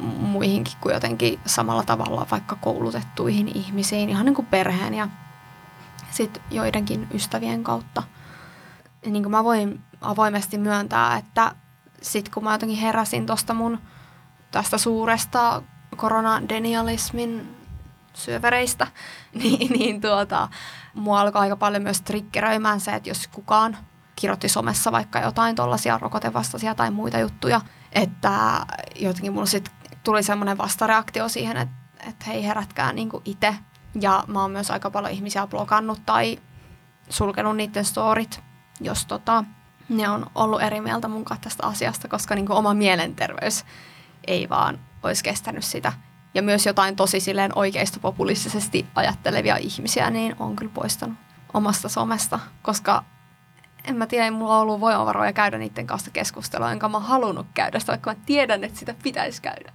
muihinkin 0.02 0.74
kuin 0.80 0.94
jotenkin 0.94 1.40
samalla 1.46 1.82
tavalla 1.82 2.26
vaikka 2.30 2.56
koulutettuihin 2.60 3.48
ihmisiin, 3.48 4.08
ihan 4.08 4.26
niin 4.26 4.34
kuin 4.34 4.46
perheen 4.46 4.94
ja 4.94 5.08
sitten 6.10 6.42
joidenkin 6.50 7.08
ystävien 7.14 7.64
kautta. 7.64 8.02
Ja 9.04 9.10
niin 9.10 9.22
kuin 9.22 9.30
mä 9.30 9.44
voin 9.44 9.80
avoimesti 10.00 10.58
myöntää, 10.58 11.16
että 11.16 11.54
sitten 12.02 12.34
kun 12.34 12.44
mä 12.44 12.52
jotenkin 12.52 12.78
heräsin 12.78 13.26
tuosta 13.26 13.54
mun 13.54 13.78
tästä 14.50 14.78
suuresta 14.78 15.62
koronadenialismin 15.96 17.56
syövereistä, 18.14 18.86
niin, 19.42 19.72
niin 19.72 20.00
tuota, 20.00 20.48
mua 20.94 21.20
alkoi 21.20 21.40
aika 21.40 21.56
paljon 21.56 21.82
myös 21.82 22.00
triggeröimään 22.00 22.80
se, 22.80 22.94
että 22.94 23.10
jos 23.10 23.28
kukaan 23.28 23.76
kirjoitti 24.16 24.48
somessa 24.48 24.92
vaikka 24.92 25.18
jotain 25.18 25.56
tuollaisia 25.56 25.98
rokotevastaisia 25.98 26.74
tai 26.74 26.90
muita 26.90 27.18
juttuja, 27.18 27.60
että 27.92 28.66
jotenkin 28.96 29.32
mulla 29.32 29.46
sitten 29.46 29.79
tuli 30.04 30.22
semmoinen 30.22 30.58
vastareaktio 30.58 31.28
siihen, 31.28 31.56
että, 31.56 31.74
että 32.08 32.24
hei 32.26 32.44
herätkää 32.44 32.92
niin 32.92 33.10
itse. 33.24 33.54
Ja 34.00 34.24
mä 34.26 34.42
oon 34.42 34.50
myös 34.50 34.70
aika 34.70 34.90
paljon 34.90 35.12
ihmisiä 35.12 35.46
blokannut 35.46 36.00
tai 36.06 36.38
sulkenut 37.08 37.56
niiden 37.56 37.84
storit, 37.84 38.42
jos 38.80 39.06
tota, 39.06 39.44
ne 39.88 40.08
on 40.08 40.26
ollut 40.34 40.62
eri 40.62 40.80
mieltä 40.80 41.08
mun 41.08 41.24
tästä 41.40 41.66
asiasta, 41.66 42.08
koska 42.08 42.34
niin 42.34 42.52
oma 42.52 42.74
mielenterveys 42.74 43.64
ei 44.26 44.48
vaan 44.48 44.78
olisi 45.02 45.24
kestänyt 45.24 45.64
sitä. 45.64 45.92
Ja 46.34 46.42
myös 46.42 46.66
jotain 46.66 46.96
tosi 46.96 47.20
silleen 47.20 47.52
oikeista 47.54 48.00
populistisesti 48.00 48.86
ajattelevia 48.94 49.56
ihmisiä, 49.56 50.10
niin 50.10 50.36
on 50.38 50.56
kyllä 50.56 50.72
poistanut 50.74 51.18
omasta 51.54 51.88
somesta, 51.88 52.38
koska 52.62 53.04
en 53.84 53.96
mä 53.96 54.06
tiedä, 54.06 54.24
ei 54.24 54.30
mulla 54.30 54.58
ollut 54.58 54.80
voimavaroja 54.80 55.32
käydä 55.32 55.58
niiden 55.58 55.86
kanssa 55.86 56.10
keskustelua, 56.10 56.72
enkä 56.72 56.88
mä 56.88 57.00
halunnut 57.00 57.46
käydä 57.54 57.78
sitä, 57.78 57.92
vaikka 57.92 58.10
mä 58.10 58.16
tiedän, 58.26 58.64
että 58.64 58.78
sitä 58.78 58.94
pitäisi 59.02 59.42
käydä. 59.42 59.72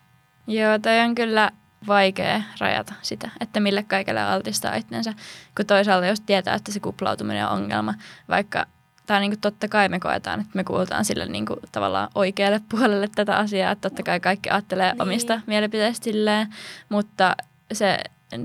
Joo, 0.47 0.79
toi 0.79 0.99
on 0.99 1.15
kyllä 1.15 1.51
vaikea 1.87 2.41
rajata 2.59 2.93
sitä, 3.01 3.29
että 3.39 3.59
mille 3.59 3.83
kaikille 3.83 4.21
altistaa 4.21 4.75
itsensä, 4.75 5.13
kun 5.57 5.65
toisaalta 5.65 6.07
jos 6.07 6.21
tietää, 6.21 6.55
että 6.55 6.71
se 6.71 6.79
kuplautuminen 6.79 7.47
on 7.47 7.53
ongelma, 7.53 7.93
vaikka 8.29 8.65
tai 9.05 9.19
niin 9.19 9.31
kuin 9.31 9.41
totta 9.41 9.67
kai 9.67 9.89
me 9.89 9.99
koetaan, 9.99 10.39
että 10.39 10.51
me 10.53 10.63
kuultaan 10.63 11.05
sille 11.05 11.25
niin 11.25 11.45
kuin 11.45 11.59
tavallaan 11.71 12.09
oikealle 12.15 12.61
puolelle 12.69 13.07
tätä 13.15 13.37
asiaa, 13.37 13.71
että 13.71 13.89
totta 13.89 14.03
kai 14.03 14.19
kaikki 14.19 14.49
ajattelee 14.49 14.91
niin. 14.91 15.01
omista 15.01 15.41
mielipiteistä 15.47 16.03
silleen, 16.03 16.47
mutta 16.89 17.35
se 17.73 17.99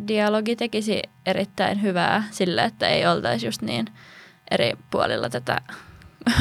dialogi 0.09 0.57
tekisi 0.57 1.03
erittäin 1.27 1.83
hyvää 1.83 2.25
sille, 2.31 2.65
että 2.65 2.89
ei 2.89 3.07
oltaisi 3.07 3.47
just 3.47 3.63
niin 3.63 3.87
eri 4.51 4.73
puolilla 4.91 5.31
tätä 5.31 5.61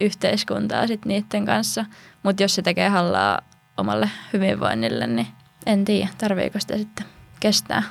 yhteiskuntaa 0.00 0.86
sit 0.86 1.04
niiden 1.04 1.46
kanssa. 1.46 1.84
Mutta 2.22 2.42
jos 2.42 2.54
se 2.54 2.62
tekee 2.62 2.88
hallaa 2.88 3.42
omalle 3.82 4.10
hyvinvoinnille, 4.32 5.06
niin 5.06 5.26
en 5.66 5.84
tiedä, 5.84 6.08
tarviiko 6.18 6.60
sitä 6.60 6.78
sitten 6.78 7.06
kestää. 7.40 7.82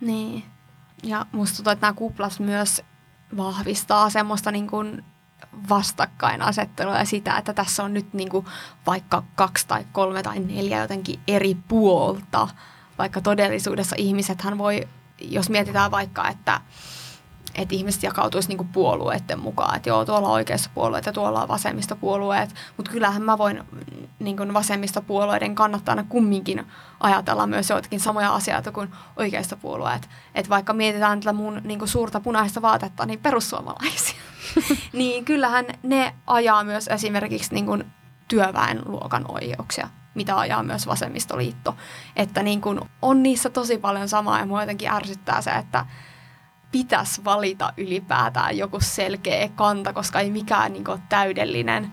Niin. 0.00 0.44
Ja 1.02 1.26
musta 1.32 1.56
tuntuu, 1.56 1.72
että 1.72 1.86
nämä 1.86 1.92
kuplas 1.92 2.40
myös 2.40 2.82
vahvistaa 3.36 4.10
semmoista 4.10 4.52
niin 4.52 4.66
kuin 4.66 5.04
vastakkainasettelua 5.68 6.98
ja 6.98 7.04
sitä, 7.04 7.36
että 7.36 7.52
tässä 7.52 7.84
on 7.84 7.94
nyt 7.94 8.14
niin 8.14 8.28
kuin 8.28 8.46
vaikka 8.86 9.22
kaksi 9.34 9.68
tai 9.68 9.84
kolme 9.92 10.22
tai 10.22 10.38
neljä 10.38 10.80
jotenkin 10.80 11.20
eri 11.28 11.56
puolta, 11.68 12.48
vaikka 12.98 13.20
todellisuudessa 13.20 13.96
ihmisethän 13.98 14.58
voi, 14.58 14.88
jos 15.20 15.50
mietitään 15.50 15.90
vaikka, 15.90 16.28
että 16.28 16.60
että 17.58 17.74
ihmiset 17.74 18.02
jakautuisi 18.02 18.48
niinku 18.48 18.66
puolueiden 18.72 19.38
mukaan, 19.38 19.76
että 19.76 19.88
joo, 19.88 20.04
tuolla 20.04 20.28
on 20.28 20.34
oikeassa 20.34 20.70
puolueet 20.74 21.06
ja 21.06 21.12
tuolla 21.12 21.42
on 21.42 21.48
vasemmistopuolueet, 21.48 22.54
mutta 22.76 22.92
kyllähän 22.92 23.22
mä 23.22 23.38
voin 23.38 23.64
niinku 24.18 24.42
vasemmistopuolueiden 24.52 25.54
kannattajana 25.54 26.04
kumminkin 26.08 26.66
ajatella 27.00 27.46
myös 27.46 27.70
joitakin 27.70 28.00
samoja 28.00 28.34
asioita 28.34 28.72
kuin 28.72 28.90
oikeista 29.16 29.56
puolueet. 29.56 30.08
Että 30.34 30.50
vaikka 30.50 30.72
mietitään 30.72 31.20
tätä 31.20 31.32
mun 31.32 31.60
niinku 31.64 31.86
suurta 31.86 32.20
punaista 32.20 32.62
vaatetta, 32.62 33.06
niin 33.06 33.20
perussuomalaisia, 33.20 34.20
niin 34.92 35.24
kyllähän 35.24 35.66
ne 35.82 36.14
ajaa 36.26 36.64
myös 36.64 36.88
esimerkiksi 36.88 37.54
niinku 37.54 37.78
työväenluokan 38.28 39.24
oikeuksia 39.28 39.88
mitä 40.14 40.38
ajaa 40.38 40.62
myös 40.62 40.86
vasemmistoliitto. 40.86 41.76
Että 42.16 42.42
niin 42.42 42.60
kun 42.60 42.88
on 43.02 43.22
niissä 43.22 43.50
tosi 43.50 43.78
paljon 43.78 44.08
samaa 44.08 44.38
ja 44.38 44.46
mua 44.46 44.62
jotenkin 44.62 44.90
ärsyttää 44.90 45.42
se, 45.42 45.50
että 45.50 45.86
pitäisi 46.70 47.24
valita 47.24 47.72
ylipäätään 47.76 48.58
joku 48.58 48.80
selkeä 48.80 49.48
kanta, 49.48 49.92
koska 49.92 50.20
ei 50.20 50.30
mikään 50.30 50.72
niin 50.72 50.90
ole 50.90 51.00
täydellinen. 51.08 51.92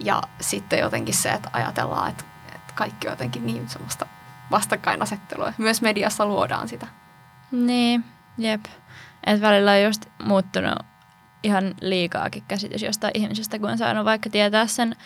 Ja 0.00 0.22
sitten 0.40 0.78
jotenkin 0.78 1.14
se, 1.14 1.30
että 1.30 1.50
ajatellaan, 1.52 2.10
että, 2.10 2.24
että 2.54 2.72
kaikki 2.74 3.08
on 3.08 3.12
jotenkin 3.12 3.46
niin 3.46 3.68
semmoista 3.68 4.06
vastakkainasettelua. 4.50 5.52
Myös 5.58 5.82
mediassa 5.82 6.26
luodaan 6.26 6.68
sitä. 6.68 6.86
Niin, 7.52 8.04
jep. 8.38 8.64
Että 9.26 9.46
välillä 9.46 9.72
on 9.72 9.82
just 9.82 10.06
muuttunut 10.24 10.78
ihan 11.42 11.74
liikaakin 11.80 12.42
käsitys 12.48 12.82
jostain 12.82 13.10
ihmisestä, 13.14 13.58
kun 13.58 13.70
on 13.70 13.78
saanut 13.78 14.04
vaikka 14.04 14.30
tietää 14.30 14.66
sen 14.66 14.96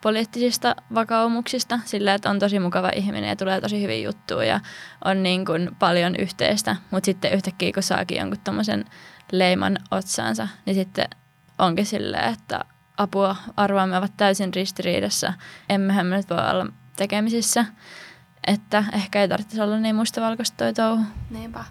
poliittisista 0.00 0.76
vakaumuksista 0.94 1.80
sillä, 1.84 2.14
että 2.14 2.30
on 2.30 2.38
tosi 2.38 2.58
mukava 2.58 2.90
ihminen 2.94 3.28
ja 3.28 3.36
tulee 3.36 3.60
tosi 3.60 3.82
hyvin 3.82 4.02
juttuja 4.02 4.46
ja 4.46 4.60
on 5.04 5.22
niin 5.22 5.44
kuin 5.44 5.76
paljon 5.78 6.16
yhteistä. 6.18 6.76
Mutta 6.90 7.04
sitten 7.04 7.32
yhtäkkiä, 7.32 7.72
kun 7.72 7.82
saakin 7.82 8.18
jonkun 8.18 8.40
tommosen 8.44 8.84
leiman 9.32 9.78
otsaansa, 9.90 10.48
niin 10.66 10.74
sitten 10.74 11.08
onkin 11.58 11.86
silleen, 11.86 12.32
että 12.32 12.64
apua 12.96 13.36
arvaamme 13.56 13.98
ovat 13.98 14.16
täysin 14.16 14.54
ristiriidassa. 14.54 15.32
Emmehän 15.68 16.06
me 16.06 16.16
nyt 16.16 16.30
voi 16.30 16.50
olla 16.50 16.66
tekemisissä. 16.96 17.64
Että 18.46 18.84
ehkä 18.92 19.20
ei 19.20 19.28
tarvitse 19.28 19.62
olla 19.62 19.78
niin 19.78 19.96
mustavalkoista 19.96 20.56
toi 20.56 20.74
touhu. 20.74 21.04
Niinpä. 21.30 21.64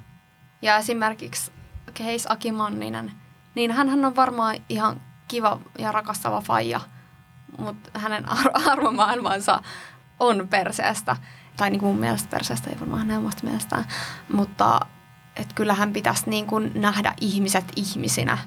Ja 0.62 0.78
esimerkiksi 0.78 1.52
Keis 1.94 2.32
Aki 2.32 2.52
Manninen, 2.52 3.12
niin 3.56 3.72
hän 3.72 4.06
on 4.06 4.16
varmaan 4.16 4.56
ihan 4.70 5.02
kiva 5.28 5.60
ja 5.78 5.92
rakastava 5.92 6.42
faija– 6.42 6.82
mutta 7.58 8.00
hänen 8.00 8.30
ar- 8.30 8.52
arvomaailmansa 8.72 9.62
on 10.20 10.48
perseestä. 10.48 11.16
Tai 11.58 11.70
niin 11.70 11.80
kuin 11.80 11.90
mun 11.90 12.00
mielestä 12.00 12.30
perseestä, 12.30 12.70
ei 12.70 12.80
varmaan 12.80 13.00
hänen 13.00 13.18
omasta 13.18 13.48
mielestään. 13.48 13.86
Mutta 14.34 14.80
et 15.36 15.54
kyllähän 15.54 15.94
pitäisi 15.94 16.30
niin 16.30 16.48
kuin 16.48 16.72
nähdä 16.76 17.14
ihmiset 17.22 17.66
ihmisinä, 17.76 18.38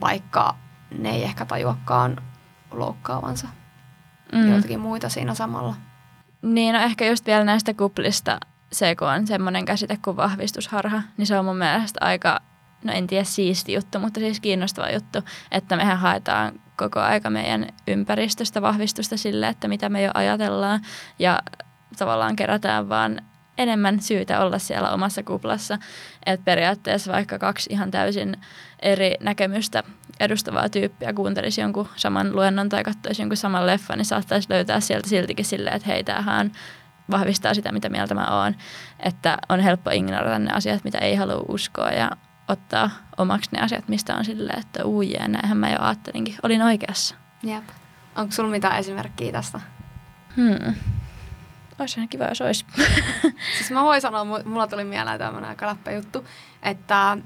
vaikka 0.00 0.56
ne 0.98 1.10
ei 1.10 1.24
ehkä 1.24 1.44
tajuakaan 1.44 2.22
loukkaavansa 2.70 3.48
mm. 4.32 4.54
jotakin 4.54 4.80
muita 4.80 5.08
siinä 5.08 5.34
samalla. 5.34 5.74
Niin, 6.42 6.74
no 6.74 6.80
ehkä 6.80 7.06
just 7.06 7.26
vielä 7.26 7.44
näistä 7.44 7.74
kuplista 7.74 8.40
se, 8.72 8.96
kun 8.96 9.08
on 9.08 9.26
semmoinen 9.26 9.64
käsite 9.64 9.98
kuin 10.04 10.16
vahvistusharha, 10.16 11.02
niin 11.16 11.26
se 11.26 11.38
on 11.38 11.44
mun 11.44 11.56
mielestä 11.56 11.98
aika, 12.02 12.40
no 12.84 12.92
en 12.92 13.06
tiedä 13.06 13.24
siisti 13.24 13.72
juttu, 13.72 13.98
mutta 13.98 14.20
siis 14.20 14.40
kiinnostava 14.40 14.90
juttu, 14.90 15.18
että 15.50 15.76
mehän 15.76 15.98
haetaan 15.98 16.60
koko 16.76 17.00
aika 17.00 17.30
meidän 17.30 17.66
ympäristöstä 17.88 18.62
vahvistusta 18.62 19.16
sille, 19.16 19.48
että 19.48 19.68
mitä 19.68 19.88
me 19.88 20.02
jo 20.02 20.10
ajatellaan 20.14 20.80
ja 21.18 21.42
tavallaan 21.98 22.36
kerätään 22.36 22.88
vaan 22.88 23.20
enemmän 23.58 24.00
syytä 24.00 24.40
olla 24.40 24.58
siellä 24.58 24.90
omassa 24.90 25.22
kuplassa. 25.22 25.78
Että 26.26 26.44
periaatteessa 26.44 27.12
vaikka 27.12 27.38
kaksi 27.38 27.70
ihan 27.72 27.90
täysin 27.90 28.36
eri 28.82 29.14
näkemystä 29.20 29.82
edustavaa 30.20 30.68
tyyppiä 30.68 31.12
kuuntelisi 31.12 31.60
jonkun 31.60 31.88
saman 31.96 32.36
luennon 32.36 32.68
tai 32.68 32.84
katsoisi 32.84 33.22
jonkun 33.22 33.36
saman 33.36 33.66
leffan, 33.66 33.98
niin 33.98 34.06
saattaisi 34.06 34.50
löytää 34.50 34.80
sieltä 34.80 35.08
siltikin 35.08 35.44
silleen, 35.44 35.76
että 35.76 35.88
hei, 35.88 36.04
tämähän 36.04 36.52
vahvistaa 37.10 37.54
sitä, 37.54 37.72
mitä 37.72 37.88
mieltä 37.88 38.14
mä 38.14 38.42
oon. 38.42 38.54
Että 39.00 39.38
on 39.48 39.60
helppo 39.60 39.90
ignorata 39.90 40.38
ne 40.38 40.52
asiat, 40.52 40.84
mitä 40.84 40.98
ei 40.98 41.14
halua 41.14 41.44
uskoa 41.48 41.90
ja 41.90 42.10
ottaa 42.48 42.90
omaksi 43.16 43.50
ne 43.52 43.60
asiat, 43.60 43.88
mistä 43.88 44.16
on 44.16 44.24
silleen, 44.24 44.58
että 44.58 44.84
uujia, 44.84 45.28
näinhän 45.28 45.58
mä 45.58 45.70
jo 45.70 45.76
ajattelinkin. 45.80 46.36
Olin 46.42 46.62
oikeassa. 46.62 47.14
Jep. 47.42 47.64
Onko 48.16 48.32
sulla 48.32 48.50
mitään 48.50 48.78
esimerkkiä 48.78 49.32
tästä? 49.32 49.60
Hmm. 50.36 50.74
Olisi 51.78 52.00
ihan 52.00 52.08
kiva, 52.08 52.24
jos 52.24 52.40
olisi. 52.40 52.66
siis 53.56 53.70
mä 53.70 53.82
voin 53.82 54.00
sanoa, 54.00 54.24
mulla 54.24 54.66
tuli 54.66 54.84
mieleen 54.84 55.18
tämmöinen 55.18 55.50
aika 55.50 55.66
läppä 55.66 55.90
juttu, 55.90 56.24
että 56.62 57.18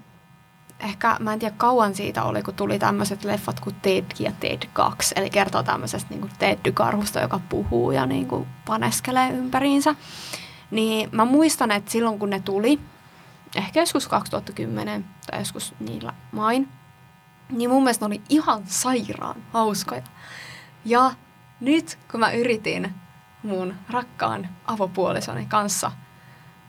ehkä, 0.81 1.17
mä 1.21 1.33
en 1.33 1.39
tiedä 1.39 1.55
kauan 1.59 1.95
siitä 1.95 2.23
oli, 2.23 2.43
kun 2.43 2.55
tuli 2.55 2.79
tämmöiset 2.79 3.25
leffat 3.25 3.61
kuin 3.61 3.77
Ted 3.83 4.05
ja 4.19 4.33
Ted 4.41 4.63
2, 4.73 5.15
eli 5.17 5.31
kertoo 5.31 5.63
tämmöisestä 5.63 6.15
niin 6.15 6.31
Ted-karhusta, 6.39 7.21
joka 7.21 7.41
puhuu 7.49 7.91
ja 7.91 8.07
niin 8.07 8.27
kuin 8.27 8.47
paneskelee 8.67 9.31
ympäriinsä. 9.31 9.95
Niin 10.71 11.09
mä 11.13 11.25
muistan, 11.25 11.71
että 11.71 11.91
silloin 11.91 12.19
kun 12.19 12.31
ne 12.31 12.41
tuli, 12.41 12.81
ehkä 13.57 13.81
joskus 13.81 14.09
2010 14.09 15.05
tai 15.31 15.41
joskus 15.41 15.75
niillä 15.81 16.15
main, 16.33 16.69
niin 17.51 17.71
mun 17.71 17.83
mielestä 17.83 18.09
ne 18.09 18.15
oli 18.15 18.23
ihan 18.29 18.63
sairaan 18.67 19.45
hauskoja. 19.53 20.03
Ja 20.85 21.11
nyt 21.61 21.99
kun 22.11 22.21
mä 22.21 22.31
yritin 22.31 22.95
mun 23.43 23.75
rakkaan 23.91 24.49
avopuolisoni 24.67 25.47
kanssa 25.47 25.93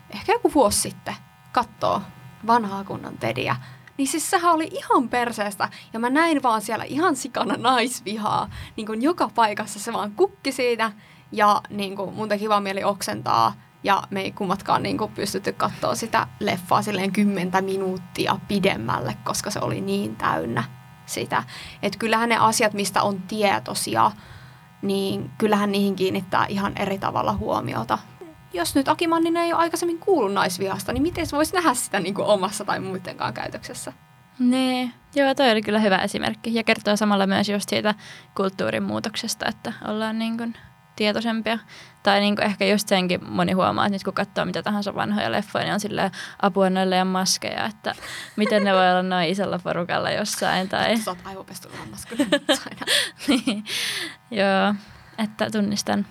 ehkä 0.09 0.31
joku 0.31 0.53
vuosi 0.53 0.81
sitten 0.81 1.15
katsoa 1.51 2.01
vanhaa 2.47 2.83
kunnan 2.83 3.17
tediä, 3.17 3.55
niin 3.97 4.07
siis 4.07 4.29
sehän 4.29 4.53
oli 4.53 4.69
ihan 4.71 5.09
perseestä. 5.09 5.69
Ja 5.93 5.99
mä 5.99 6.09
näin 6.09 6.43
vaan 6.43 6.61
siellä 6.61 6.85
ihan 6.85 7.15
sikana 7.15 7.55
naisvihaa. 7.57 8.49
Niin 8.75 8.85
kuin 8.85 9.01
joka 9.01 9.29
paikassa 9.35 9.79
se 9.79 9.93
vaan 9.93 10.11
kukki 10.11 10.51
siitä. 10.51 10.91
Ja 11.31 11.61
niin 11.69 11.95
kuin 11.95 12.13
mun 12.13 12.29
teki 12.29 12.49
vaan 12.49 12.63
mieli 12.63 12.83
oksentaa. 12.83 13.53
Ja 13.83 14.03
me 14.09 14.21
ei 14.21 14.31
kummatkaan 14.31 14.83
niin 14.83 14.97
kuin 14.97 15.11
pystytty 15.11 15.53
katsoa 15.53 15.95
sitä 15.95 16.27
leffaa 16.39 16.81
silleen 16.81 17.11
kymmentä 17.11 17.61
minuuttia 17.61 18.39
pidemmälle, 18.47 19.17
koska 19.23 19.51
se 19.51 19.59
oli 19.59 19.81
niin 19.81 20.15
täynnä 20.15 20.63
sitä. 21.05 21.43
Että 21.81 21.99
kyllähän 21.99 22.29
ne 22.29 22.37
asiat, 22.37 22.73
mistä 22.73 23.01
on 23.01 23.21
tietoisia, 23.21 24.11
niin 24.81 25.31
kyllähän 25.37 25.71
niihin 25.71 25.95
kiinnittää 25.95 26.45
ihan 26.45 26.77
eri 26.77 26.99
tavalla 26.99 27.33
huomiota. 27.33 27.97
Jos 28.53 28.75
nyt 28.75 28.87
Aki 28.87 29.07
Manninen 29.07 29.43
ei 29.43 29.53
ole 29.53 29.61
aikaisemmin 29.61 29.99
kuullut 29.99 30.33
naisvihasta, 30.33 30.93
niin 30.93 31.03
miten 31.03 31.27
se 31.27 31.35
voisi 31.35 31.55
nähdä 31.55 31.73
sitä 31.73 31.99
niin 31.99 32.13
kuin 32.13 32.27
omassa 32.27 32.65
tai 32.65 32.79
muidenkaan 32.79 33.33
käytöksessä? 33.33 33.93
Nee, 34.39 34.89
joo, 35.15 35.35
toi 35.35 35.51
oli 35.51 35.61
kyllä 35.61 35.79
hyvä 35.79 35.97
esimerkki 35.97 36.53
ja 36.53 36.63
kertoo 36.63 36.95
samalla 36.95 37.27
myös 37.27 37.49
just 37.49 37.69
siitä 37.69 37.95
kulttuurin 38.35 38.83
muutoksesta, 38.83 39.45
että 39.45 39.73
ollaan 39.87 40.19
niin 40.19 40.37
kuin 40.37 40.55
tietoisempia. 40.99 41.59
Tai 42.03 42.19
niin 42.19 42.35
kuin 42.35 42.45
ehkä 42.45 42.65
just 42.65 42.88
senkin 42.88 43.25
moni 43.29 43.51
huomaa, 43.51 43.85
että 43.85 43.95
nyt 43.95 44.03
kun 44.03 44.13
katsoo 44.13 44.45
mitä 44.45 44.63
tahansa 44.63 44.95
vanhoja 44.95 45.31
leffoja, 45.31 45.63
niin 45.63 45.73
on 45.73 45.79
sille 45.79 46.12
apua 46.41 46.69
noille 46.69 46.95
ja 46.95 47.05
maskeja, 47.05 47.65
että 47.65 47.95
miten 48.35 48.63
ne 48.63 48.73
voi 48.73 48.91
olla 48.91 49.03
noin 49.03 49.29
isolla 49.29 49.59
porukalla 49.63 50.12
jossain. 50.12 50.69
Tai... 50.69 50.97
Sä 50.97 51.12
oot 51.12 51.17
aivopestulilla 51.23 51.85
niin, 53.27 53.63
joo, 54.31 54.75
että 55.17 55.49
tunnistan. 55.51 56.05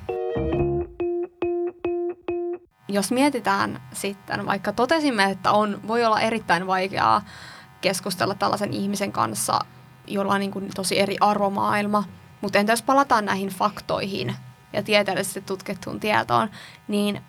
Jos 2.88 3.12
mietitään 3.12 3.80
sitten, 3.92 4.46
vaikka 4.46 4.72
totesimme, 4.72 5.24
että 5.24 5.50
on, 5.52 5.80
voi 5.88 6.04
olla 6.04 6.20
erittäin 6.20 6.66
vaikeaa 6.66 7.24
keskustella 7.80 8.34
tällaisen 8.34 8.72
ihmisen 8.72 9.12
kanssa, 9.12 9.60
jolla 10.06 10.34
on 10.34 10.40
niin 10.40 10.50
kuin 10.50 10.70
tosi 10.74 10.98
eri 10.98 11.16
arvomaailma, 11.20 12.04
mutta 12.40 12.58
entä 12.58 12.72
jos 12.72 12.82
palataan 12.82 13.24
näihin 13.24 13.48
faktoihin 13.48 14.36
ja 14.72 14.82
tieteellisesti 14.82 15.40
tutkittuun 15.40 16.00
tietoon, 16.00 16.50
niin 16.88 17.20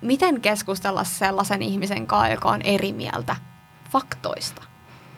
miten 0.00 0.40
keskustella 0.40 1.04
sellaisen 1.04 1.62
ihmisen 1.62 2.06
kanssa, 2.06 2.28
joka 2.28 2.48
on 2.48 2.62
eri 2.62 2.92
mieltä 2.92 3.36
faktoista? 3.90 4.62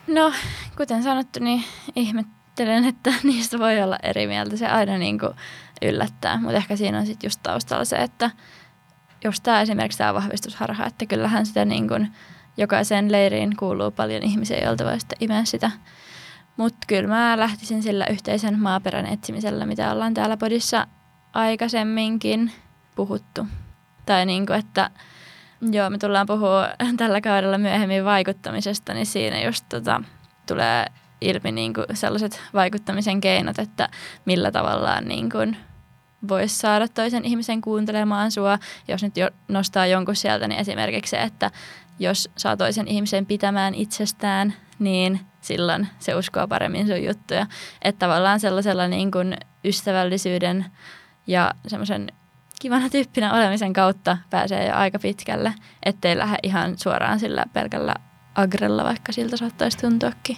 No, 0.06 0.32
kuten 0.76 1.02
sanottu, 1.02 1.40
niin 1.40 1.64
ihmettelen, 1.96 2.84
että 2.84 3.14
niistä 3.24 3.58
voi 3.58 3.82
olla 3.82 3.98
eri 4.02 4.26
mieltä. 4.26 4.56
Se 4.56 4.66
aina 4.66 4.98
niin 4.98 5.18
kuin 5.18 5.32
yllättää, 5.82 6.40
mutta 6.40 6.56
ehkä 6.56 6.76
siinä 6.76 6.98
on 6.98 7.06
sitten 7.06 7.28
just 7.28 7.40
taustalla 7.42 7.84
se, 7.84 7.96
että 7.96 8.30
just 9.24 9.42
tämä 9.42 9.60
esimerkiksi 9.60 9.98
tämä 9.98 10.14
vahvistusharha, 10.14 10.86
että 10.86 11.06
kyllähän 11.06 11.46
sitä 11.46 11.64
niin 11.64 11.88
kuin 11.88 12.12
jokaiseen 12.56 13.12
leiriin 13.12 13.56
kuuluu 13.56 13.90
paljon 13.90 14.22
ihmisiä, 14.22 14.58
joilta 14.58 14.84
voi 14.84 15.00
sitten 15.00 15.18
imeä 15.20 15.44
sitä. 15.44 15.70
Mutta 16.56 16.78
kyllä 16.86 17.08
mä 17.08 17.38
lähtisin 17.38 17.82
sillä 17.82 18.06
yhteisen 18.06 18.58
maaperän 18.58 19.06
etsimisellä, 19.06 19.66
mitä 19.66 19.92
ollaan 19.92 20.14
täällä 20.14 20.36
podissa 20.36 20.86
aikaisemminkin 21.32 22.52
puhuttu. 22.94 23.46
Tai 24.06 24.26
niin 24.26 24.46
kuin, 24.46 24.58
että 24.58 24.90
joo, 25.72 25.90
me 25.90 25.98
tullaan 25.98 26.26
puhua 26.26 26.68
tällä 26.96 27.20
kaudella 27.20 27.58
myöhemmin 27.58 28.04
vaikuttamisesta, 28.04 28.94
niin 28.94 29.06
siinä 29.06 29.42
just 29.42 29.64
tota, 29.68 30.02
tulee 30.46 30.86
ilmi 31.20 31.52
niin 31.52 31.74
kuin 31.74 31.86
sellaiset 31.94 32.40
vaikuttamisen 32.54 33.20
keinot, 33.20 33.58
että 33.58 33.88
millä 34.24 34.50
tavallaan 34.50 35.04
niin 35.04 35.30
kuin 35.30 35.56
voisi 36.28 36.58
saada 36.58 36.88
toisen 36.88 37.24
ihmisen 37.24 37.60
kuuntelemaan 37.60 38.30
sua. 38.30 38.58
Jos 38.88 39.02
nyt 39.02 39.16
jo 39.16 39.30
nostaa 39.48 39.86
jonkun 39.86 40.16
sieltä, 40.16 40.48
niin 40.48 40.60
esimerkiksi 40.60 41.10
se, 41.10 41.22
että 41.22 41.50
jos 41.98 42.30
saa 42.36 42.56
toisen 42.56 42.88
ihmisen 42.88 43.26
pitämään 43.26 43.74
itsestään, 43.74 44.54
niin 44.78 45.20
silloin 45.40 45.88
se 45.98 46.14
uskoo 46.14 46.48
paremmin 46.48 46.86
sun 46.86 47.04
juttuja. 47.04 47.46
Että 47.82 48.06
tavallaan 48.06 48.40
sellaisella 48.40 48.88
niin 48.88 49.10
kuin 49.10 49.36
ystävällisyyden 49.64 50.66
ja 51.26 51.50
semmoisen 51.66 52.12
kivana 52.60 52.88
tyyppinä 52.88 53.34
olemisen 53.34 53.72
kautta 53.72 54.18
pääsee 54.30 54.68
jo 54.68 54.74
aika 54.74 54.98
pitkälle, 54.98 55.54
ettei 55.82 56.18
lähde 56.18 56.38
ihan 56.42 56.78
suoraan 56.78 57.20
sillä 57.20 57.44
pelkällä 57.52 57.94
agrella, 58.34 58.84
vaikka 58.84 59.12
siltä 59.12 59.36
saattaisi 59.36 59.78
tuntuakin. 59.78 60.36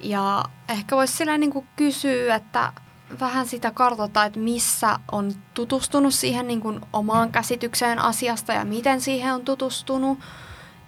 Ja 0.00 0.44
ehkä 0.68 0.96
voisi 0.96 1.16
sillä 1.16 1.38
niin 1.38 1.52
kuin 1.52 1.68
kysyä, 1.76 2.34
että 2.34 2.72
vähän 3.20 3.46
sitä 3.46 3.70
kartoittaa, 3.70 4.24
että 4.24 4.38
missä 4.38 4.98
on 5.12 5.32
tutustunut 5.54 6.14
siihen 6.14 6.46
niin 6.46 6.60
kuin 6.60 6.80
omaan 6.92 7.32
käsitykseen 7.32 7.98
asiasta 7.98 8.52
ja 8.52 8.64
miten 8.64 9.00
siihen 9.00 9.34
on 9.34 9.44
tutustunut. 9.44 10.18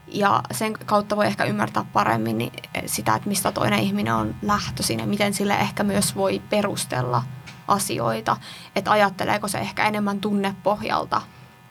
Ja 0.07 0.43
sen 0.53 0.73
kautta 0.73 1.17
voi 1.17 1.27
ehkä 1.27 1.45
ymmärtää 1.45 1.85
paremmin 1.93 2.39
niin 2.39 2.53
sitä, 2.87 3.15
että 3.15 3.29
mistä 3.29 3.53
toinen 3.53 3.79
ihminen 3.79 4.15
on 4.15 4.35
lähtöisin 4.43 4.99
ja 4.99 5.07
miten 5.07 5.35
sille 5.35 5.55
ehkä 5.55 5.85
myös 5.85 6.17
voi 6.17 6.43
perustella 6.51 7.23
asioita. 7.69 8.37
Että 8.77 8.91
ajatteleeko 8.91 9.49
se 9.49 9.59
ehkä 9.59 9.89
enemmän 9.89 10.21
tunnepohjalta 10.21 11.23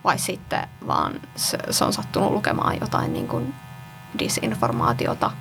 vai 0.04 0.20
sitten 0.20 0.68
vaan 0.88 1.22
se, 1.36 1.58
se 1.70 1.86
on 1.86 1.94
sattunut 1.94 2.32
lukemaan 2.32 2.80
jotain 2.82 3.14
niin 3.14 3.28
kuin 3.28 3.54
disinformaatiota. 4.20 5.32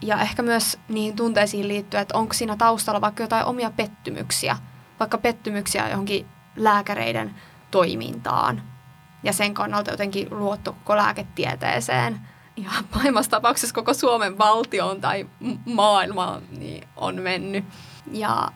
Ja 0.00 0.20
ehkä 0.20 0.42
myös 0.42 0.78
niihin 0.88 1.16
tunteisiin 1.16 1.68
liittyen, 1.68 2.02
että 2.02 2.18
onko 2.18 2.34
siinä 2.34 2.56
taustalla 2.56 3.00
vaikka 3.00 3.22
jotain 3.22 3.44
omia 3.44 3.70
pettymyksiä, 3.70 4.56
vaikka 5.00 5.18
pettymyksiä 5.18 5.88
johonkin 5.88 6.26
lääkäreiden 6.56 7.34
toimintaan 7.70 8.62
ja 9.22 9.32
sen 9.32 9.54
kannalta 9.54 9.90
jotenkin 9.90 10.28
luotto 10.30 10.72
koko 10.72 10.96
lääketieteeseen– 10.96 12.20
ja 12.56 12.70
pahimmassa 12.94 13.30
tapauksessa 13.30 13.74
koko 13.74 13.94
Suomen 13.94 14.38
valtioon 14.38 15.00
tai 15.00 15.26
maailmaan 15.64 16.42
niin 16.50 16.88
on 16.96 17.22
mennyt. 17.22 17.64
Ja 18.12 18.48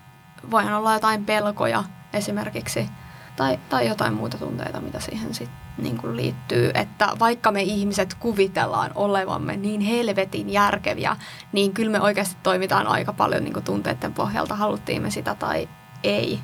voihan 0.50 0.74
olla 0.74 0.94
jotain 0.94 1.24
pelkoja 1.24 1.84
esimerkiksi 2.12 2.88
tai, 3.36 3.58
tai 3.68 3.88
jotain 3.88 4.14
muita 4.14 4.38
tunteita, 4.38 4.80
mitä 4.80 5.00
siihen 5.00 5.34
sitten 5.34 5.66
niin 5.78 5.96
kuin 5.96 6.16
liittyy. 6.16 6.70
Että 6.74 7.08
vaikka 7.18 7.52
me 7.52 7.62
ihmiset 7.62 8.14
kuvitellaan 8.14 8.90
olevamme 8.94 9.56
niin 9.56 9.80
helvetin 9.80 10.50
järkeviä, 10.50 11.16
niin 11.52 11.72
kyllä 11.72 11.92
me 11.92 12.00
oikeasti 12.00 12.36
toimitaan 12.42 12.86
aika 12.86 13.12
paljon 13.12 13.44
niin 13.44 13.52
kuin 13.52 13.64
tunteiden 13.64 14.14
pohjalta, 14.14 14.54
haluttiin 14.54 15.02
me 15.02 15.10
sitä 15.10 15.34
tai 15.34 15.68
ei. 16.04 16.40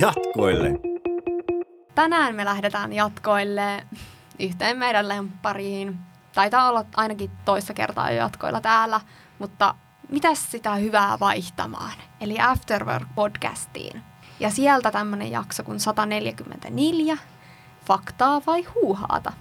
Jatkoille. 0.00 0.70
Tänään 1.94 2.34
me 2.34 2.44
lähdetään 2.44 2.92
jatkoille 2.92 3.86
yhteen 4.38 4.78
meidän 4.78 5.08
lempariin. 5.08 5.98
Taitaa 6.34 6.68
olla 6.68 6.84
ainakin 6.96 7.30
toista 7.44 7.74
kertaa 7.74 8.10
jo 8.10 8.16
jatkoilla 8.16 8.60
täällä, 8.60 9.00
mutta 9.38 9.74
mitäs 10.10 10.50
sitä 10.50 10.74
hyvää 10.74 11.20
vaihtamaan? 11.20 11.92
Eli 12.20 12.36
Afterwork-podcastiin. 12.38 14.00
Ja 14.40 14.50
sieltä 14.50 14.90
tämmönen 14.90 15.30
jakso 15.30 15.62
kuin 15.62 15.80
144, 15.80 17.18
faktaa 17.86 18.40
vai 18.46 18.62
huuhaata. 18.74 19.32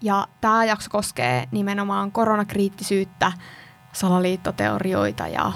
Ja 0.00 0.28
tämä 0.40 0.64
jakso 0.64 0.90
koskee 0.90 1.48
nimenomaan 1.50 2.12
koronakriittisyyttä, 2.12 3.32
salaliittoteorioita 3.92 5.28
ja 5.28 5.52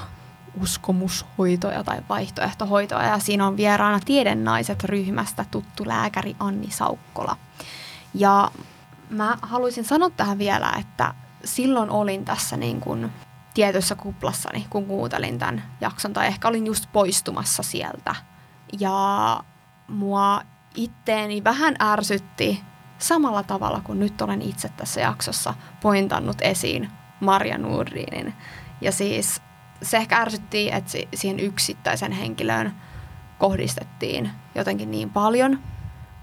uskomushoitoja 0.62 1.84
tai 1.84 1.98
vaihtoehtohoitoja. 2.08 3.06
Ja 3.06 3.18
siinä 3.18 3.46
on 3.46 3.56
vieraana 3.56 4.00
tiedennaiset 4.04 4.84
ryhmästä 4.84 5.44
tuttu 5.50 5.86
lääkäri 5.86 6.36
Anni 6.40 6.70
Saukkola. 6.70 7.36
Ja 8.14 8.50
mä 9.10 9.36
haluaisin 9.42 9.84
sanoa 9.84 10.10
tähän 10.10 10.38
vielä, 10.38 10.72
että 10.80 11.14
silloin 11.44 11.90
olin 11.90 12.24
tässä 12.24 12.56
niin 12.56 12.80
kuin 12.80 13.12
tietyssä 13.54 13.94
kuplassani, 13.94 14.66
kun 14.70 14.86
kuuntelin 14.86 15.38
tämän 15.38 15.62
jakson, 15.80 16.12
tai 16.12 16.26
ehkä 16.26 16.48
olin 16.48 16.66
just 16.66 16.86
poistumassa 16.92 17.62
sieltä. 17.62 18.14
Ja 18.80 19.40
mua 19.88 20.40
itteeni 20.74 21.44
vähän 21.44 21.76
ärsytti 21.82 22.62
samalla 22.98 23.42
tavalla 23.42 23.80
kuin 23.80 24.00
nyt 24.00 24.22
olen 24.22 24.42
itse 24.42 24.68
tässä 24.68 25.00
jaksossa 25.00 25.54
pointannut 25.80 26.36
esiin 26.40 26.90
Marja 27.20 27.58
Nurdinin. 27.58 28.34
Ja 28.80 28.92
siis 28.92 29.42
se 29.82 29.96
ehkä 29.96 30.16
ärsytti, 30.16 30.70
että 30.72 30.92
siihen 31.14 31.40
yksittäisen 31.40 32.12
henkilöön 32.12 32.72
kohdistettiin 33.38 34.30
jotenkin 34.54 34.90
niin 34.90 35.10
paljon. 35.10 35.58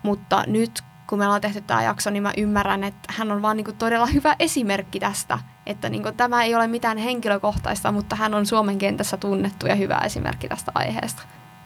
Mutta 0.04 0.44
nyt 0.48 0.84
kun 1.08 1.20
me 1.20 1.26
ollaan 1.26 1.42
tehty 1.42 1.62
tämä 1.62 1.84
jakso, 1.84 2.10
niin 2.10 2.24
mä 2.24 2.34
ymmärrän, 2.38 2.84
että 2.84 3.13
hän 3.18 3.32
on 3.32 3.42
vaan 3.42 3.58
niin 3.58 3.78
todella 3.78 4.06
hyvä 4.06 4.36
esimerkki 4.39 5.00
tästä. 5.00 5.39
Että 5.69 5.89
niin 5.89 6.03
kuin 6.03 6.17
tämä 6.17 6.43
ei 6.43 6.55
ole 6.55 6.67
mitään 6.67 6.97
henkilökohtaista, 6.97 7.91
mutta 7.91 8.15
hän 8.15 8.34
on 8.34 8.45
Suomen 8.45 8.77
kentässä 8.77 9.17
tunnettu 9.17 9.67
ja 9.67 9.75
hyvä 9.75 10.01
esimerkki 10.05 10.47
tästä 10.47 10.71
aiheesta. 10.75 11.21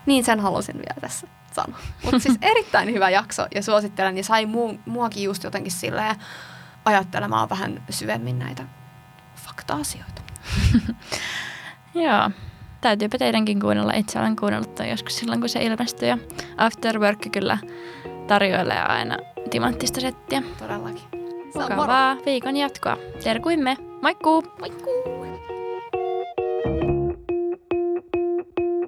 Niin 0.05 0.23
sen 0.23 0.39
halusin 0.39 0.75
vielä 0.75 1.01
tässä 1.01 1.27
sanoa. 1.51 1.79
Mutta 2.03 2.19
siis 2.19 2.37
erittäin 2.51 2.93
hyvä 2.93 3.09
jakso 3.09 3.47
ja 3.55 3.63
suosittelen 3.63 4.17
ja 4.17 4.23
sai 4.23 4.45
muu, 4.45 4.79
muakin 4.85 5.23
just 5.23 5.43
jotenkin 5.43 5.71
silleen 5.71 6.15
ajattelemaan 6.85 7.49
vähän 7.49 7.83
syvemmin 7.89 8.39
näitä 8.39 8.63
fakta-asioita. 9.35 10.21
Joo. 11.95 12.31
Täytyypä 12.81 13.17
teidänkin 13.17 13.59
kuunnella. 13.59 13.93
Itse 13.93 14.19
olen 14.19 14.35
kuunnellut 14.35 14.75
toi 14.75 14.89
joskus 14.89 15.17
silloin, 15.17 15.39
kun 15.39 15.49
se 15.49 15.63
ilmestyi. 15.63 16.09
Ja 16.09 16.17
After 16.57 16.99
Work 16.99 17.19
kyllä 17.31 17.57
tarjoilee 18.27 18.81
aina 18.81 19.17
timanttista 19.49 20.01
settiä. 20.01 20.43
Todellakin. 20.59 21.22
Mukavaa 21.55 22.17
viikon 22.25 22.57
jatkoa. 22.57 22.97
Terkuimme. 23.23 23.77
Moikkuu! 24.01 24.43
Moikkuu! 24.59 25.32